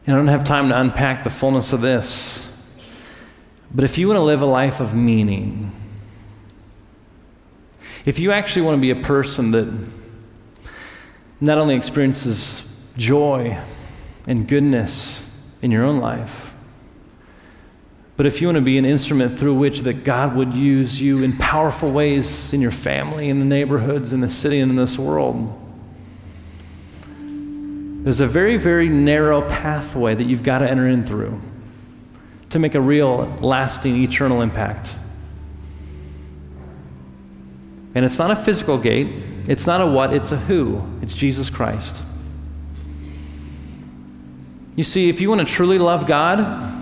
And 0.06 0.14
I 0.14 0.20
don't 0.20 0.28
have 0.28 0.44
time 0.44 0.68
to 0.68 0.78
unpack 0.78 1.24
the 1.24 1.30
fullness 1.30 1.72
of 1.72 1.80
this, 1.80 2.62
but 3.74 3.86
if 3.86 3.98
you 3.98 4.10
want 4.10 4.18
to 4.18 4.22
live 4.22 4.42
a 4.42 4.46
life 4.46 4.82
of 4.82 4.94
meaning, 4.94 5.72
if 8.04 8.20
you 8.20 8.34
actually 8.34 8.64
want 8.64 8.76
to 8.76 8.82
be 8.82 8.90
a 8.90 9.02
person 9.02 9.52
that 9.52 9.90
not 11.40 11.58
only 11.58 11.76
experiences 11.76 12.86
joy 12.98 13.58
and 14.28 14.46
goodness 14.46 15.42
in 15.62 15.72
your 15.72 15.86
own 15.86 16.02
life, 16.02 16.43
but 18.16 18.26
if 18.26 18.42
you 18.42 18.48
want 18.48 18.58
to 18.58 18.62
be 18.62 18.78
an 18.78 18.86
instrument 18.86 19.40
through 19.40 19.56
which 19.56 19.82
that 19.82 20.04
God 20.04 20.36
would 20.36 20.54
use 20.54 21.02
you 21.02 21.24
in 21.24 21.36
powerful 21.38 21.92
ways 21.92 22.54
in 22.54 22.62
your 22.62 22.72
family, 22.72 23.28
in 23.28 23.40
the 23.40 23.46
neighborhoods, 23.46 24.14
in 24.14 24.22
the 24.22 24.30
city, 24.30 24.60
and 24.60 24.70
in 24.70 24.78
this 24.78 25.00
world, 25.00 25.60
there's 28.04 28.20
a 28.20 28.28
very, 28.28 28.58
very 28.58 28.88
narrow 28.88 29.42
pathway 29.42 30.14
that 30.14 30.26
you've 30.26 30.44
got 30.44 30.60
to 30.60 30.70
enter 30.70 30.88
in 30.88 31.06
through 31.06 31.42
to 32.52 32.60
make 32.60 32.76
a 32.76 32.82
real, 32.82 33.36
lasting, 33.38 33.96
eternal 34.04 34.42
impact. 34.42 34.96
And 37.96 38.06
it's 38.06 38.20
not 38.20 38.30
a 38.30 38.36
physical 38.36 38.78
gate, 38.78 39.08
it's 39.48 39.66
not 39.66 39.82
a 39.82 39.88
what, 39.88 40.14
it's 40.14 40.32
a 40.32 40.38
who. 40.38 40.84
It's 41.02 41.14
Jesus 41.14 41.50
Christ. 41.50 42.04
You 44.76 44.84
see, 44.84 45.10
if 45.10 45.22
you 45.22 45.30
want 45.30 45.42
to 45.42 45.48
truly 45.48 45.78
love 45.78 46.08
God, 46.08 46.73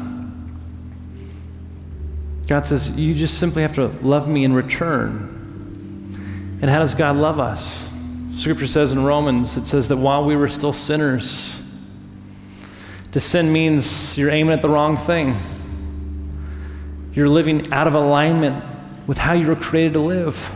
God 2.48 2.66
says, 2.66 2.90
You 2.92 3.14
just 3.14 3.38
simply 3.38 3.62
have 3.62 3.74
to 3.74 3.88
love 4.02 4.28
me 4.28 4.44
in 4.44 4.54
return. 4.54 6.60
And 6.62 6.70
how 6.70 6.80
does 6.80 6.96
God 6.96 7.16
love 7.16 7.40
us? 7.40 7.90
Scripture 8.36 8.68
says 8.68 8.92
in 8.92 9.04
Romans, 9.04 9.58
it 9.58 9.66
says 9.66 9.88
that 9.90 9.98
while 9.98 10.24
we 10.24 10.36
were 10.36 10.48
still 10.48 10.74
sinners, 10.74 11.58
to 13.12 13.20
sin 13.20 13.52
means 13.52 14.18
you're 14.18 14.30
aiming 14.30 14.54
at 14.54 14.62
the 14.62 14.70
wrong 14.70 14.98
thing. 14.98 15.36
You're 17.14 17.28
living 17.28 17.72
out 17.74 17.88
of 17.88 17.94
alignment 17.94 18.64
with 19.06 19.18
how 19.18 19.34
you 19.34 19.48
were 19.48 19.56
created 19.56 19.94
to 19.94 20.00
live. 20.00 20.50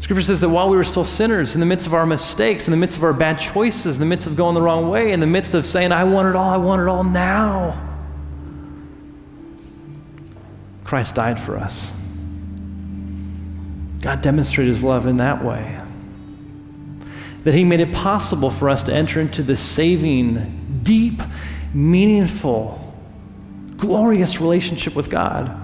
Scripture 0.00 0.22
says 0.22 0.40
that 0.40 0.48
while 0.48 0.68
we 0.68 0.76
were 0.76 0.84
still 0.84 1.04
sinners, 1.04 1.54
in 1.54 1.60
the 1.60 1.66
midst 1.66 1.86
of 1.86 1.94
our 1.94 2.04
mistakes, 2.04 2.66
in 2.66 2.72
the 2.72 2.76
midst 2.76 2.96
of 2.96 3.04
our 3.04 3.12
bad 3.12 3.38
choices, 3.38 3.96
in 3.96 4.00
the 4.00 4.06
midst 4.06 4.26
of 4.26 4.36
going 4.36 4.54
the 4.54 4.60
wrong 4.60 4.90
way, 4.90 5.12
in 5.12 5.20
the 5.20 5.26
midst 5.26 5.54
of 5.54 5.64
saying, 5.64 5.92
I 5.92 6.04
want 6.04 6.28
it 6.28 6.36
all, 6.36 6.50
I 6.50 6.58
want 6.58 6.82
it 6.82 6.88
all 6.88 7.04
now, 7.04 7.83
Christ 10.84 11.14
died 11.14 11.40
for 11.40 11.56
us. 11.56 11.92
God 14.00 14.20
demonstrated 14.20 14.72
his 14.72 14.84
love 14.84 15.06
in 15.06 15.16
that 15.16 15.42
way. 15.42 15.80
That 17.44 17.54
he 17.54 17.64
made 17.64 17.80
it 17.80 17.92
possible 17.92 18.50
for 18.50 18.68
us 18.68 18.82
to 18.84 18.94
enter 18.94 19.20
into 19.20 19.42
this 19.42 19.60
saving, 19.60 20.80
deep, 20.82 21.20
meaningful, 21.72 22.94
glorious 23.76 24.40
relationship 24.40 24.94
with 24.94 25.10
God. 25.10 25.60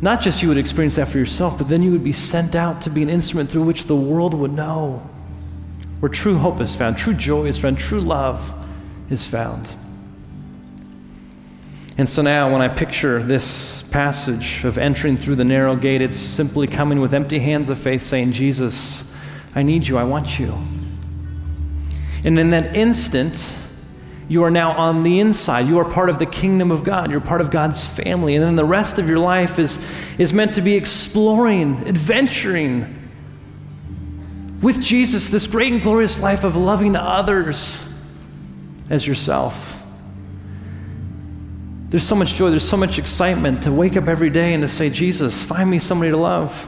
Not 0.00 0.20
just 0.20 0.42
you 0.42 0.48
would 0.48 0.58
experience 0.58 0.96
that 0.96 1.08
for 1.08 1.18
yourself, 1.18 1.58
but 1.58 1.68
then 1.68 1.82
you 1.82 1.92
would 1.92 2.02
be 2.02 2.12
sent 2.12 2.54
out 2.54 2.82
to 2.82 2.90
be 2.90 3.02
an 3.02 3.10
instrument 3.10 3.50
through 3.50 3.62
which 3.62 3.84
the 3.84 3.94
world 3.94 4.34
would 4.34 4.52
know 4.52 5.08
where 6.00 6.08
true 6.08 6.36
hope 6.36 6.60
is 6.60 6.74
found, 6.74 6.98
true 6.98 7.14
joy 7.14 7.44
is 7.44 7.58
found, 7.58 7.78
true 7.78 8.00
love 8.00 8.52
is 9.08 9.24
found. 9.24 9.76
And 11.98 12.08
so 12.08 12.22
now, 12.22 12.50
when 12.50 12.62
I 12.62 12.68
picture 12.68 13.22
this 13.22 13.82
passage 13.82 14.64
of 14.64 14.78
entering 14.78 15.16
through 15.16 15.36
the 15.36 15.44
narrow 15.44 15.76
gate, 15.76 16.00
it's 16.00 16.16
simply 16.16 16.66
coming 16.66 17.00
with 17.00 17.12
empty 17.12 17.38
hands 17.38 17.68
of 17.68 17.78
faith 17.78 18.02
saying, 18.02 18.32
Jesus, 18.32 19.12
I 19.54 19.62
need 19.62 19.86
you, 19.86 19.98
I 19.98 20.04
want 20.04 20.38
you. 20.38 20.54
And 22.24 22.38
in 22.38 22.50
that 22.50 22.74
instant, 22.74 23.58
you 24.28 24.44
are 24.44 24.50
now 24.50 24.72
on 24.72 25.02
the 25.02 25.20
inside. 25.20 25.68
You 25.68 25.78
are 25.78 25.84
part 25.84 26.08
of 26.08 26.18
the 26.18 26.24
kingdom 26.24 26.70
of 26.70 26.84
God. 26.84 27.10
You're 27.10 27.20
part 27.20 27.42
of 27.42 27.50
God's 27.50 27.86
family. 27.86 28.34
And 28.36 28.42
then 28.42 28.56
the 28.56 28.64
rest 28.64 28.98
of 28.98 29.06
your 29.06 29.18
life 29.18 29.58
is, 29.58 29.78
is 30.18 30.32
meant 30.32 30.54
to 30.54 30.62
be 30.62 30.74
exploring, 30.74 31.76
adventuring 31.86 32.98
with 34.62 34.80
Jesus, 34.80 35.28
this 35.28 35.46
great 35.46 35.72
and 35.72 35.82
glorious 35.82 36.20
life 36.20 36.44
of 36.44 36.56
loving 36.56 36.96
others 36.96 37.86
as 38.88 39.06
yourself. 39.06 39.71
There's 41.92 42.08
so 42.08 42.14
much 42.14 42.36
joy, 42.36 42.48
there's 42.48 42.66
so 42.66 42.78
much 42.78 42.98
excitement 42.98 43.64
to 43.64 43.70
wake 43.70 43.98
up 43.98 44.08
every 44.08 44.30
day 44.30 44.54
and 44.54 44.62
to 44.62 44.68
say, 44.68 44.88
Jesus, 44.88 45.44
find 45.44 45.68
me 45.68 45.78
somebody 45.78 46.10
to 46.10 46.16
love. 46.16 46.66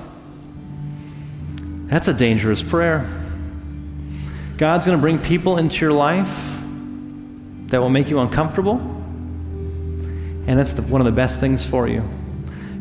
That's 1.87 2.09
a 2.09 2.13
dangerous 2.13 2.63
prayer. 2.63 3.09
God's 4.59 4.85
going 4.85 4.99
to 4.99 5.01
bring 5.01 5.19
people 5.19 5.57
into 5.57 5.81
your 5.81 5.95
life 5.95 6.61
that 7.69 7.81
will 7.81 7.89
make 7.89 8.11
you 8.11 8.19
uncomfortable, 8.19 8.77
and 10.47 10.59
that's 10.59 10.75
the, 10.75 10.83
one 10.83 11.01
of 11.01 11.07
the 11.07 11.13
best 11.13 11.41
things 11.41 11.65
for 11.65 11.89
you. 11.89 12.07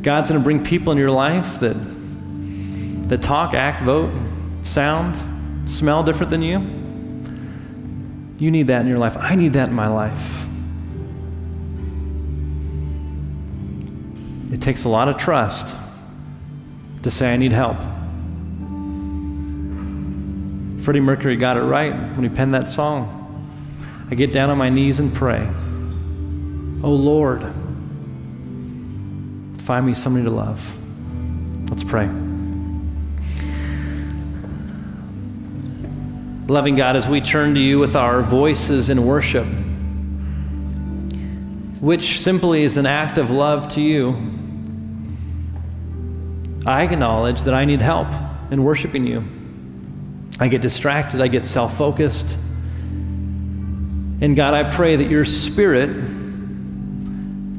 God's 0.02 0.30
going 0.30 0.42
to 0.42 0.44
bring 0.44 0.66
people 0.66 0.92
in 0.92 0.98
your 0.98 1.12
life 1.12 1.62
that, 1.62 1.78
that 3.08 3.22
talk, 3.22 3.54
act, 3.54 3.84
vote, 3.84 4.12
sound, 4.66 5.16
smell 5.72 6.04
different 6.04 6.30
than 6.30 6.42
you. 6.42 6.60
You 8.38 8.52
need 8.52 8.68
that 8.68 8.82
in 8.82 8.88
your 8.88 9.00
life. 9.00 9.16
I 9.18 9.36
need 9.36 9.54
that 9.54 9.70
in 9.70 9.74
my 9.74 9.88
life. 9.88 10.43
It 14.54 14.62
takes 14.62 14.84
a 14.84 14.89
lot 14.89 15.10
of 15.10 15.18
trust 15.18 15.76
to 17.02 17.10
say, 17.10 17.34
I 17.34 17.38
need 17.38 17.52
help. 17.52 17.78
Freddie 20.84 21.00
Mercury 21.00 21.38
got 21.38 21.58
it 21.58 21.62
right 21.62 21.92
when 21.92 22.24
he 22.24 22.30
penned 22.30 22.54
that 22.54 22.70
song. 22.70 23.20
I 24.12 24.16
get 24.16 24.32
down 24.32 24.52
on 24.52 24.60
my 24.60 24.70
knees 24.70 25.00
and 25.00 25.12
pray. 25.12 25.50
Oh 26.84 26.92
Lord, 26.92 27.42
find 29.58 29.88
me 29.88 29.96
somebody 29.96 30.26
to 30.26 30.30
love. 30.30 30.78
Let's 31.72 31.84
pray. 31.84 32.06
Loving 36.48 36.76
God, 36.76 36.96
as 36.96 37.08
we 37.08 37.22
turn 37.22 37.56
to 37.56 37.60
you 37.60 37.80
with 37.80 37.96
our 37.96 38.22
voices 38.22 38.92
in 38.92 39.04
worship, 39.04 39.48
which 41.82 42.20
simply 42.20 42.63
is 42.63 42.78
an 42.78 42.86
act 42.86 43.18
of 43.18 43.32
love 43.32 43.68
to 43.70 43.82
you, 43.82 44.42
I 46.65 46.84
acknowledge 46.84 47.43
that 47.43 47.54
I 47.54 47.65
need 47.65 47.82
help 47.82 48.08
in 48.49 48.63
worshiping 48.63 49.06
you. 49.06 49.23
I 50.39 50.47
get 50.47 50.62
distracted, 50.62 51.21
I 51.21 51.28
get 51.28 51.45
self 51.45 51.78
focused. 51.78 52.38
And 54.21 54.36
God, 54.36 54.54
I 54.54 54.71
pray 54.71 54.95
that 54.95 55.10
your 55.10 55.26
spirit 55.26 55.89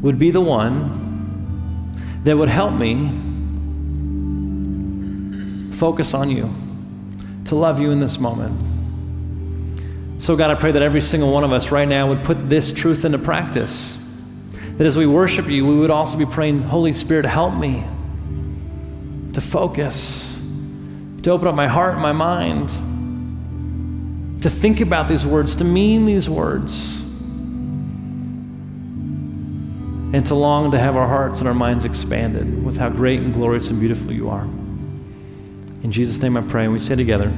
would 0.00 0.18
be 0.18 0.30
the 0.30 0.40
one 0.40 1.92
that 2.24 2.36
would 2.36 2.48
help 2.48 2.72
me 2.72 3.10
focus 5.76 6.14
on 6.14 6.30
you, 6.30 6.50
to 7.44 7.54
love 7.54 7.80
you 7.80 7.90
in 7.90 8.00
this 8.00 8.18
moment. 8.18 8.58
So, 10.22 10.36
God, 10.36 10.50
I 10.50 10.54
pray 10.54 10.72
that 10.72 10.82
every 10.82 11.02
single 11.02 11.30
one 11.30 11.44
of 11.44 11.52
us 11.52 11.70
right 11.70 11.86
now 11.86 12.08
would 12.08 12.24
put 12.24 12.48
this 12.48 12.72
truth 12.72 13.04
into 13.04 13.18
practice. 13.18 13.98
That 14.78 14.86
as 14.86 14.96
we 14.96 15.06
worship 15.06 15.48
you, 15.48 15.66
we 15.66 15.76
would 15.76 15.90
also 15.90 16.16
be 16.16 16.24
praying, 16.24 16.62
Holy 16.62 16.94
Spirit, 16.94 17.26
help 17.26 17.54
me 17.54 17.84
to 19.34 19.40
focus, 19.40 20.40
to 21.22 21.30
open 21.30 21.48
up 21.48 21.54
my 21.54 21.66
heart 21.66 21.92
and 21.94 22.02
my 22.02 22.12
mind 22.12 22.70
to 24.42 24.50
think 24.50 24.80
about 24.80 25.08
these 25.08 25.24
words, 25.24 25.54
to 25.54 25.64
mean 25.64 26.04
these 26.04 26.28
words, 26.28 27.00
and 30.12 30.26
to 30.26 30.34
long 30.34 30.70
to 30.70 30.78
have 30.78 30.96
our 30.96 31.08
hearts 31.08 31.38
and 31.38 31.48
our 31.48 31.54
minds 31.54 31.86
expanded 31.86 32.62
with 32.62 32.76
how 32.76 32.90
great 32.90 33.20
and 33.20 33.32
glorious 33.32 33.70
and 33.70 33.80
beautiful 33.80 34.12
you 34.12 34.28
are. 34.28 34.44
In 35.82 35.90
Jesus' 35.90 36.20
name 36.20 36.36
I 36.36 36.42
pray, 36.42 36.64
and 36.64 36.74
we 36.74 36.78
say 36.78 36.94
together, 36.94 37.32